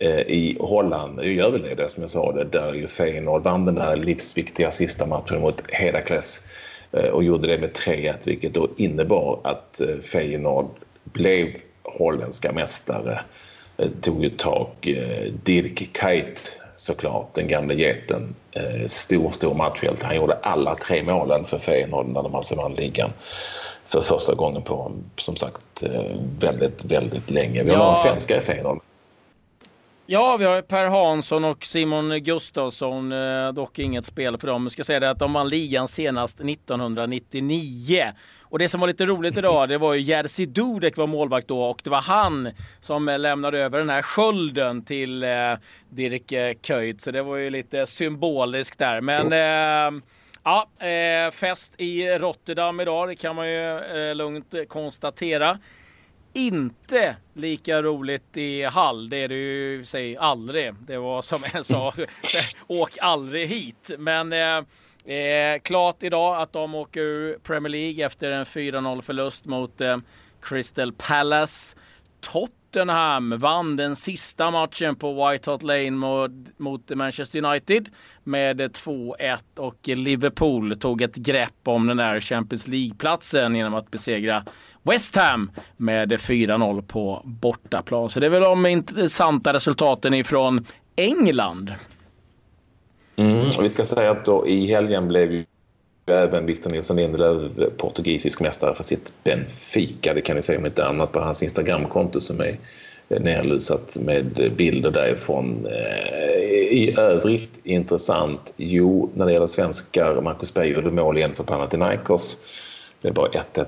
i 0.00 0.56
Holland. 0.60 1.18
Jag 1.18 1.32
gör 1.32 1.50
väl 1.50 1.62
det, 1.62 1.74
det 1.74 1.88
som 1.88 2.02
jag 2.02 2.10
sa, 2.10 2.32
det, 2.32 2.44
där 2.44 2.72
ju 2.72 2.86
Feyenoord 2.86 3.42
vann 3.42 3.64
den 3.64 3.74
där 3.74 3.96
livsviktiga 3.96 4.70
sista 4.70 5.06
matchen 5.06 5.40
mot 5.40 5.62
Herakles 5.72 6.42
eh, 6.92 7.04
och 7.04 7.24
gjorde 7.24 7.46
det 7.46 7.58
med 7.58 7.72
3-1 7.72 8.14
vilket 8.24 8.54
då 8.54 8.68
innebar 8.76 9.40
att 9.44 9.80
eh, 9.80 9.98
Feyenoord 10.12 10.70
blev 11.04 11.48
holländska 11.82 12.52
mästare. 12.52 13.20
Tog 14.00 14.24
ju 14.24 14.30
tag 14.30 14.68
Dirk 15.44 15.92
Kuyt 15.92 16.60
såklart, 16.76 17.34
den 17.34 17.48
gamle 17.48 17.74
geten. 17.74 18.34
Stor, 18.86 19.30
stor 19.30 19.54
matchhjälte. 19.54 20.06
Han 20.06 20.16
gjorde 20.16 20.34
alla 20.34 20.74
tre 20.74 21.02
målen 21.02 21.44
för 21.44 21.58
Feyenoord 21.58 22.06
när 22.06 22.22
de 22.22 22.34
alltså 22.34 22.54
vann 22.54 22.74
ligan 22.74 23.10
för 23.84 24.00
första 24.00 24.34
gången 24.34 24.62
på, 24.62 24.92
som 25.16 25.36
sagt, 25.36 25.82
väldigt, 26.40 26.84
väldigt 26.84 27.30
länge. 27.30 27.62
Vi 27.62 27.70
har 27.70 27.76
ja. 27.76 27.82
några 27.82 27.94
svenskar 27.94 28.36
i 28.36 28.40
Feyenoord. 28.40 28.80
Ja, 30.10 30.36
vi 30.36 30.44
har 30.44 30.62
Per 30.62 30.86
Hansson 30.86 31.44
och 31.44 31.64
Simon 31.64 32.22
Gustafsson, 32.22 33.12
eh, 33.12 33.52
dock 33.52 33.78
inget 33.78 34.04
spel 34.04 34.38
för 34.38 34.46
dem. 34.46 34.62
Jag 34.62 34.72
ska 34.72 34.84
säga 34.84 35.00
det 35.00 35.10
att 35.10 35.18
de 35.18 35.32
vann 35.32 35.48
ligan 35.48 35.88
senast 35.88 36.40
1999. 36.40 38.12
Och 38.42 38.58
det 38.58 38.68
som 38.68 38.80
var 38.80 38.88
lite 38.88 39.06
roligt 39.06 39.36
idag, 39.36 39.68
det 39.68 39.78
var 39.78 39.94
ju 39.94 40.00
Jerzy 40.00 40.46
Dudek 40.46 40.96
var 40.96 41.06
målvakt 41.06 41.48
då 41.48 41.62
och 41.62 41.80
det 41.84 41.90
var 41.90 42.00
han 42.00 42.48
som 42.80 43.06
lämnade 43.06 43.58
över 43.58 43.78
den 43.78 43.90
här 43.90 44.02
skölden 44.02 44.84
till 44.84 45.22
eh, 45.22 45.54
Dirk 45.88 46.62
Kuyt. 46.62 47.00
Så 47.00 47.10
det 47.10 47.22
var 47.22 47.36
ju 47.36 47.50
lite 47.50 47.86
symboliskt 47.86 48.78
där. 48.78 49.00
Men 49.00 49.32
eh, 49.32 50.02
Ja, 50.42 50.86
eh, 50.86 51.30
fest 51.30 51.80
i 51.80 52.08
Rotterdam 52.08 52.80
idag, 52.80 53.08
det 53.08 53.16
kan 53.16 53.36
man 53.36 53.48
ju 53.48 53.78
eh, 53.78 54.14
lugnt 54.14 54.54
konstatera. 54.68 55.58
Inte 56.38 57.16
lika 57.34 57.82
roligt 57.82 58.36
i 58.36 58.62
Hall, 58.64 59.08
det 59.08 59.16
är 59.16 59.28
det 59.28 59.34
ju 59.34 59.84
säg 59.84 60.16
aldrig. 60.16 60.74
Det 60.74 60.98
var 60.98 61.22
som 61.22 61.38
en 61.54 61.64
sa, 61.64 61.92
åk 62.66 62.98
aldrig 63.00 63.48
hit. 63.48 63.90
Men 63.98 64.32
eh, 64.32 65.14
eh, 65.16 65.58
klart 65.58 66.02
idag 66.02 66.42
att 66.42 66.52
de 66.52 66.74
åker 66.74 67.00
ur 67.00 67.38
Premier 67.38 67.70
League 67.70 68.06
efter 68.06 68.30
en 68.30 68.44
4-0 68.44 69.00
förlust 69.00 69.44
mot 69.44 69.80
eh, 69.80 69.96
Crystal 70.42 70.92
Palace. 70.92 71.76
Tot 72.20 72.50
Tottenham 72.70 73.38
vann 73.38 73.76
den 73.76 73.96
sista 73.96 74.50
matchen 74.50 74.96
på 74.96 75.30
White 75.30 75.50
Hart 75.50 75.62
Lane 75.62 75.90
mot, 75.90 76.30
mot 76.56 76.90
Manchester 76.90 77.44
United 77.44 77.88
med 78.24 78.60
2-1 78.60 79.38
och 79.58 79.88
Liverpool 79.88 80.76
tog 80.76 81.02
ett 81.02 81.16
grepp 81.16 81.54
om 81.64 81.86
den 81.86 81.96
där 81.96 82.20
Champions 82.20 82.68
League-platsen 82.68 83.54
genom 83.56 83.74
att 83.74 83.90
besegra 83.90 84.44
West 84.82 85.16
Ham 85.16 85.50
med 85.76 86.12
4-0 86.12 86.82
på 86.82 87.22
bortaplan. 87.24 88.08
Så 88.08 88.20
det 88.20 88.26
är 88.26 88.30
väl 88.30 88.42
de 88.42 88.66
intressanta 88.66 89.52
resultaten 89.52 90.14
ifrån 90.14 90.66
England. 90.96 91.74
Mm, 93.16 93.50
vi 93.60 93.68
ska 93.68 93.84
säga 93.84 94.10
att 94.10 94.24
då 94.24 94.48
i 94.48 94.66
helgen 94.66 95.08
blev 95.08 95.44
även 96.14 96.46
Victor 96.46 96.70
Nilsson 96.70 96.96
Lindelöf 96.96 97.52
portugisisk 97.76 98.40
mästare 98.40 98.74
för 98.74 98.84
sitt 98.84 99.12
Benfica. 99.24 100.14
Det 100.14 100.20
kan 100.20 100.36
ni 100.36 100.42
se 100.42 100.56
om 100.56 100.66
inte 100.66 100.86
annat 100.86 101.12
på 101.12 101.20
hans 101.20 101.42
Instagramkonto 101.42 102.20
som 102.20 102.40
är 102.40 102.58
eh, 103.08 103.20
nerlusat 103.20 103.96
med 104.00 104.52
bilder 104.56 104.90
därifrån. 104.90 105.66
Eh, 105.66 106.48
I 106.70 106.94
övrigt 106.98 107.60
intressant, 107.64 108.52
jo, 108.56 109.10
när 109.14 109.26
det 109.26 109.32
gäller 109.32 109.46
svenskar, 109.46 110.20
Marcus 110.20 110.54
Berg 110.54 110.68
gjorde 110.68 110.90
mål 110.90 111.18
igen 111.18 111.32
för 111.32 111.44
Panathinaikos. 111.44 112.38
Det 113.00 113.08
är 113.08 113.12
bara 113.12 113.28
1-1 113.28 113.66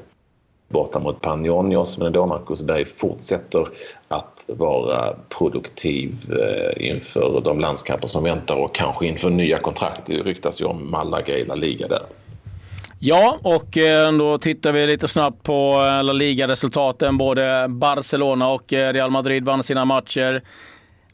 borta 0.71 0.99
mot 0.99 1.21
Panionios, 1.21 1.99
men 1.99 2.07
ändå 2.07 2.27
Marcus 2.27 2.63
Berg 2.63 2.85
fortsätter 2.85 3.67
att 4.09 4.45
vara 4.47 5.17
produktiv 5.39 6.15
eh, 6.31 6.91
inför 6.91 7.41
de 7.45 7.61
landskamper 7.61 8.09
som 8.09 8.25
väntar 8.25 8.57
och 8.57 8.75
kanske 8.75 9.07
inför 9.07 9.31
nya 9.31 9.59
kontrakt. 9.59 10.07
Det 10.07 10.15
ryktas 10.15 10.61
ju 10.61 10.65
om 10.65 10.91
Malaga 10.91 11.39
i 11.39 11.45
La 11.45 11.55
Liga 11.55 11.89
där. 11.89 12.03
Ja, 13.03 13.39
och 13.43 13.79
eh, 13.79 14.13
då 14.13 14.39
tittar 14.39 14.73
vi 14.73 14.87
lite 14.87 15.09
snabbt 15.09 15.43
på 15.43 15.71
eh, 15.73 16.05
La 16.05 16.13
Liga-resultaten. 16.13 17.19
Både 17.19 17.67
Barcelona 17.69 18.49
och 18.49 18.73
eh, 18.73 18.93
Real 18.93 19.11
Madrid 19.11 19.45
vann 19.45 19.63
sina 19.63 19.85
matcher. 19.85 20.43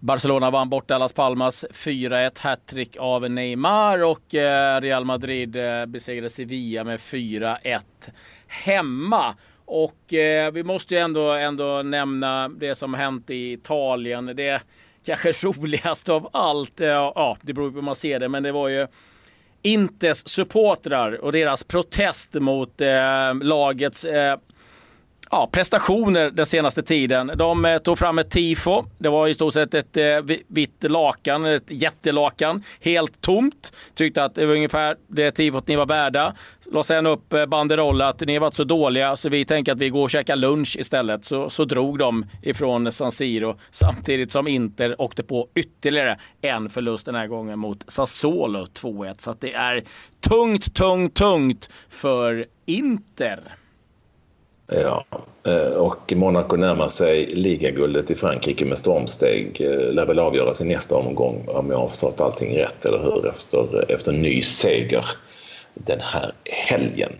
Barcelona 0.01 0.51
vann 0.51 0.69
bort 0.69 0.91
Las 0.91 1.13
Palmas 1.13 1.65
4-1, 1.71 2.41
hattrick 2.41 2.97
av 3.01 3.31
Neymar 3.31 4.05
och 4.05 4.23
Real 4.81 5.05
Madrid 5.05 5.57
besegrade 5.89 6.31
Sevilla 6.31 6.85
med 6.85 7.01
4-1 7.01 7.81
hemma. 8.47 9.35
Och 9.65 9.99
vi 10.53 10.63
måste 10.65 10.95
ju 10.95 11.01
ändå, 11.01 11.33
ändå 11.33 11.83
nämna 11.83 12.49
det 12.49 12.75
som 12.75 12.95
hänt 12.95 13.31
i 13.31 13.53
Italien. 13.53 14.27
Det 14.27 14.63
kanske 15.05 15.33
roligaste 15.43 16.13
av 16.13 16.29
allt, 16.33 16.81
ja, 16.81 17.37
det 17.43 17.53
beror 17.53 17.71
på 17.71 17.75
hur 17.75 17.83
man 17.83 17.97
ser 17.97 18.19
det, 18.19 18.29
men 18.29 18.43
det 18.43 18.53
var 18.53 18.69
ju 18.69 18.87
Intes 19.63 20.29
supportrar 20.29 21.25
och 21.25 21.33
deras 21.33 21.65
protest 21.65 22.35
mot 22.35 22.81
eh, 22.81 23.35
lagets 23.43 24.05
eh, 24.05 24.39
ja, 25.31 25.49
prestationer 25.53 26.31
den 26.31 26.47
senaste 26.47 26.83
tiden. 26.83 27.33
De 27.37 27.65
eh, 27.65 27.79
tog 27.79 27.99
fram 27.99 28.19
ett 28.19 28.31
tifo. 28.31 28.85
Det 28.99 29.09
var 29.09 29.29
i 29.29 29.35
stort 29.35 29.55
sett 29.55 29.75
ett 29.75 29.97
eh, 29.97 30.37
vitt 30.49 30.85
lakan, 30.85 31.45
ett 31.45 31.71
jättelakan, 31.71 32.63
helt 32.81 33.21
tomt. 33.21 33.73
Tyckte 33.95 34.25
att 34.25 34.35
det 34.35 34.47
var 34.47 34.55
ungefär 34.55 34.97
det 35.07 35.31
tifot 35.31 35.69
ni 35.69 35.77
var 35.77 35.87
värda. 35.87 36.35
La 36.73 36.83
sen 36.83 37.07
upp 37.07 37.33
eh, 37.33 37.47
banderoll 37.47 37.49
banderoller 37.49 38.05
att 38.05 38.21
ni 38.21 38.33
har 38.33 38.41
varit 38.41 38.55
så 38.55 38.65
dåliga 38.65 39.17
så 39.17 39.29
vi 39.29 39.45
tänker 39.45 39.73
att 39.73 39.79
vi 39.79 39.89
går 39.89 40.03
och 40.03 40.11
käkar 40.11 40.37
lunch 40.37 40.77
istället. 40.79 41.25
Så, 41.25 41.51
så 41.51 41.65
drog 41.65 41.99
de 41.99 42.27
ifrån 42.43 42.93
San 42.93 43.13
Siro 43.13 43.59
samtidigt 43.71 44.33
som 44.33 44.49
Inter 44.49 45.01
åkte 45.01 45.23
på 45.23 45.49
ytterligare 45.55 46.19
en 46.41 46.69
förlust 46.69 47.07
den 47.07 47.15
här 47.15 47.27
gången 47.27 47.59
mot 47.59 47.85
Sassuolo 47.91 48.65
2-1. 48.65 49.15
Så 49.19 49.31
att 49.31 49.41
det 49.41 49.53
är 49.53 49.85
tungt, 50.21 50.75
tungt, 50.75 51.15
tungt 51.15 51.71
för 51.89 52.47
Inter. 52.67 53.57
Eh, 54.73 54.81
ja, 54.81 55.05
eh, 55.47 55.73
och 55.73 56.13
Monaco 56.17 56.57
närmar 56.57 56.89
sig 56.89 57.27
ligaguldet 57.27 58.11
i 58.11 58.15
Frankrike 58.15 58.65
med 58.65 58.79
stormsteg. 58.79 59.61
Eh, 59.61 59.93
lär 59.93 60.07
väl 60.07 60.19
avgöras 60.19 60.61
i 60.61 60.65
nästa 60.65 60.97
omgång 60.97 61.45
om 61.49 61.71
jag 61.71 61.79
har 61.79 61.89
förstått 61.89 62.21
allting 62.21 62.59
rätt, 62.59 62.85
eller 62.85 62.99
hur? 62.99 63.27
Efter, 63.27 63.91
efter 63.91 64.13
ny 64.13 64.43
seger 64.43 65.07
den 65.75 66.01
här 66.01 66.33
helgen. 66.45 67.13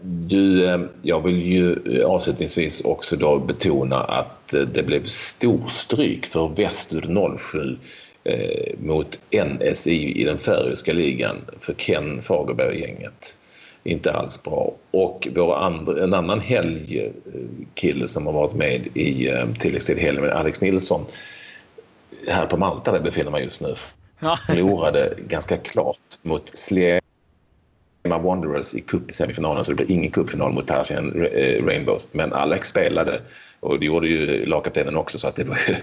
Du, 0.00 0.88
jag 1.02 1.20
vill 1.20 1.42
ju 1.42 2.02
avslutningsvis 2.04 2.84
också 2.84 3.16
då 3.16 3.38
betona 3.38 4.00
att 4.00 4.48
det 4.48 4.86
blev 4.86 5.04
storstryk 5.04 6.26
för 6.26 6.48
Västur 6.48 7.36
07 7.38 7.76
mot 8.78 9.20
NSI 9.32 10.20
i 10.20 10.24
den 10.24 10.38
färöiska 10.38 10.92
ligan 10.92 11.36
för 11.58 11.74
Ken 11.74 12.22
Fagerberg-gänget 12.22 13.36
inte 13.84 14.12
alls 14.12 14.42
bra. 14.42 14.74
Och 14.90 15.28
vår 15.36 15.56
andra, 15.56 16.04
en 16.04 16.14
annan 16.14 16.40
helgkille 16.40 18.08
som 18.08 18.26
har 18.26 18.32
varit 18.32 18.54
med 18.54 18.88
i 18.94 19.28
eh, 19.28 19.52
tilläggstid 19.58 19.98
helgen 19.98 20.30
Alex 20.30 20.60
Nilsson 20.60 21.04
här 22.28 22.46
på 22.46 22.56
Malta 22.56 22.92
där 22.92 23.00
befinner 23.00 23.30
man 23.30 23.42
just 23.42 23.60
nu. 23.60 23.74
Förlorade 24.46 25.14
ganska 25.28 25.56
klart 25.56 25.98
mot 26.22 26.56
Slema 26.58 27.01
Wanderers 28.02 28.74
i 28.74 28.80
cup-semifinalen 28.80 29.64
så 29.64 29.72
det 29.72 29.76
blir 29.76 29.96
ingen 29.96 30.10
cupfinal 30.10 30.52
mot 30.52 30.66
Tarzan 30.66 31.24
eh, 31.24 31.64
Rainbows. 31.64 32.08
Men 32.12 32.32
Alex 32.32 32.68
spelade 32.68 33.20
och 33.60 33.80
det 33.80 33.86
gjorde 33.86 34.08
ju 34.08 34.44
lagkaptenen 34.44 34.96
också 34.96 35.18
så 35.18 35.28
att 35.28 35.36
det 35.36 35.44
var 35.44 35.58
ju 35.66 35.74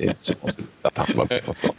inte 0.00 0.24
så 0.24 0.34
konstigt 0.34 0.66
att 0.82 0.98
han 0.98 1.16
var 1.16 1.26
med 1.30 1.44
från 1.44 1.54
start. 1.54 1.74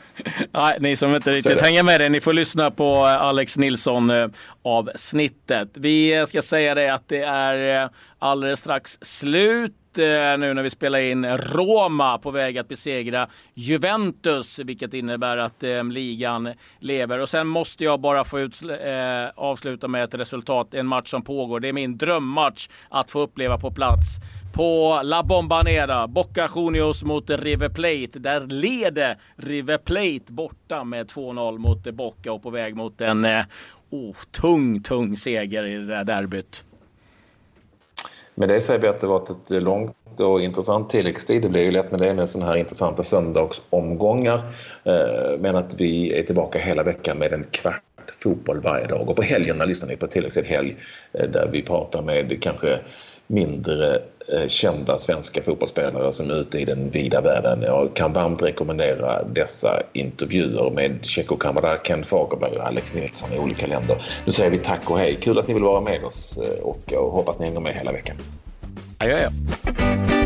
Nej, 0.53 0.77
ni 0.79 0.95
som 0.95 1.15
inte 1.15 1.31
riktigt 1.31 1.61
hänger 1.61 1.83
med 1.83 2.01
det, 2.01 2.09
ni 2.09 2.21
får 2.21 2.33
lyssna 2.33 2.71
på 2.71 2.93
eh, 2.93 3.21
Alex 3.21 3.57
Nilsson 3.57 4.09
eh, 4.09 4.27
avsnittet. 4.61 5.69
Vi 5.73 6.25
ska 6.27 6.41
säga 6.41 6.75
det 6.75 6.93
att 6.93 7.07
det 7.07 7.21
är 7.21 7.83
eh, 7.83 7.89
alldeles 8.19 8.59
strax 8.59 8.97
slut 9.01 9.73
Eh, 9.97 10.37
nu 10.37 10.53
när 10.53 10.63
vi 10.63 10.69
spelar 10.69 10.99
in 10.99 11.25
Roma 11.37 12.17
på 12.17 12.31
väg 12.31 12.57
att 12.57 12.67
besegra 12.67 13.27
Juventus, 13.53 14.59
vilket 14.59 14.93
innebär 14.93 15.37
att 15.37 15.63
eh, 15.63 15.83
ligan 15.83 16.49
lever. 16.79 17.19
Och 17.19 17.29
sen 17.29 17.47
måste 17.47 17.83
jag 17.83 17.99
bara 17.99 18.23
få 18.23 18.39
ut, 18.39 18.61
eh, 18.63 19.29
avsluta 19.35 19.87
med 19.87 20.03
ett 20.03 20.13
resultat, 20.13 20.73
en 20.73 20.87
match 20.87 21.09
som 21.09 21.21
pågår. 21.21 21.59
Det 21.59 21.67
är 21.67 21.73
min 21.73 21.97
drömmatch 21.97 22.69
att 22.89 23.11
få 23.11 23.19
uppleva 23.19 23.57
på 23.57 23.71
plats 23.71 24.07
på 24.53 25.01
La 25.03 25.23
Bombanera. 25.23 26.07
Boca 26.07 26.49
Juniors 26.55 27.03
mot 27.03 27.29
River 27.29 27.69
Plate. 27.69 28.19
Där 28.19 28.47
leder 28.47 29.17
River 29.35 29.77
Plate 29.77 30.33
borta 30.33 30.83
med 30.83 31.07
2-0 31.07 31.57
mot 31.57 31.83
Boca 31.83 32.31
och 32.31 32.43
på 32.43 32.49
väg 32.49 32.75
mot 32.75 33.01
en 33.01 33.25
eh, 33.25 33.45
oh, 33.89 34.15
tung, 34.31 34.81
tung 34.81 35.15
seger 35.15 35.63
i 35.63 35.77
det 35.77 35.85
där 35.85 36.03
derbyt. 36.03 36.63
Med 38.35 38.49
det 38.49 38.61
säger 38.61 38.79
vi 38.79 38.87
att 38.87 39.01
det 39.01 39.07
varit 39.07 39.29
ett 39.29 39.63
långt 39.63 39.95
och 40.19 40.41
intressant 40.41 40.89
tilläggstid. 40.89 41.41
Det 41.41 41.49
blir 41.49 41.61
ju 41.61 41.71
lätt 41.71 41.91
med 41.91 41.99
det 41.99 42.13
med 42.13 42.29
sådana 42.29 42.51
här 42.51 42.57
intressanta 42.57 43.03
söndagsomgångar. 43.03 44.41
Eh, 44.83 45.39
men 45.39 45.55
att 45.55 45.73
vi 45.81 46.19
är 46.19 46.23
tillbaka 46.23 46.59
hela 46.59 46.83
veckan 46.83 47.17
med 47.17 47.33
en 47.33 47.43
kvart 47.43 47.81
fotboll 48.23 48.59
varje 48.59 48.87
dag. 48.87 49.09
Och 49.09 49.15
på 49.15 49.21
helgerna 49.21 49.65
lyssnar 49.65 49.89
ni 49.89 49.97
på 49.97 50.07
tilläggstid 50.07 50.45
helg 50.45 50.75
eh, 51.13 51.29
där 51.29 51.49
vi 51.51 51.61
pratar 51.61 52.01
med 52.01 52.41
kanske 52.41 52.79
mindre 53.27 54.01
Eh, 54.27 54.47
kända 54.47 54.97
svenska 54.97 55.43
fotbollsspelare 55.43 56.13
som 56.13 56.29
är 56.29 56.35
ute 56.35 56.59
i 56.59 56.65
den 56.65 56.89
vida 56.89 57.21
världen. 57.21 57.61
Jag 57.61 57.93
kan 57.93 58.13
varmt 58.13 58.41
rekommendera 58.41 59.23
dessa 59.23 59.81
intervjuer 59.93 60.69
med 60.69 61.05
Checo 61.05 61.37
Kamara, 61.37 61.77
Ken 61.77 62.03
Fagerberg 62.03 62.57
och 62.57 62.67
Alex 62.67 62.95
Nilsson 62.95 63.33
i 63.33 63.39
olika 63.39 63.67
länder. 63.67 64.01
Nu 64.25 64.31
säger 64.31 64.51
vi 64.51 64.57
tack 64.57 64.91
och 64.91 64.97
hej. 64.97 65.15
Kul 65.15 65.39
att 65.39 65.47
ni 65.47 65.53
vill 65.53 65.63
vara 65.63 65.81
med 65.81 66.03
oss 66.03 66.37
eh, 66.37 66.63
och 66.63 66.91
hoppas 67.11 67.39
ni 67.39 67.45
hänger 67.45 67.59
med 67.59 67.73
hela 67.73 67.91
veckan. 67.91 68.15
Adjö, 68.97 69.15
adjö. 69.15 70.24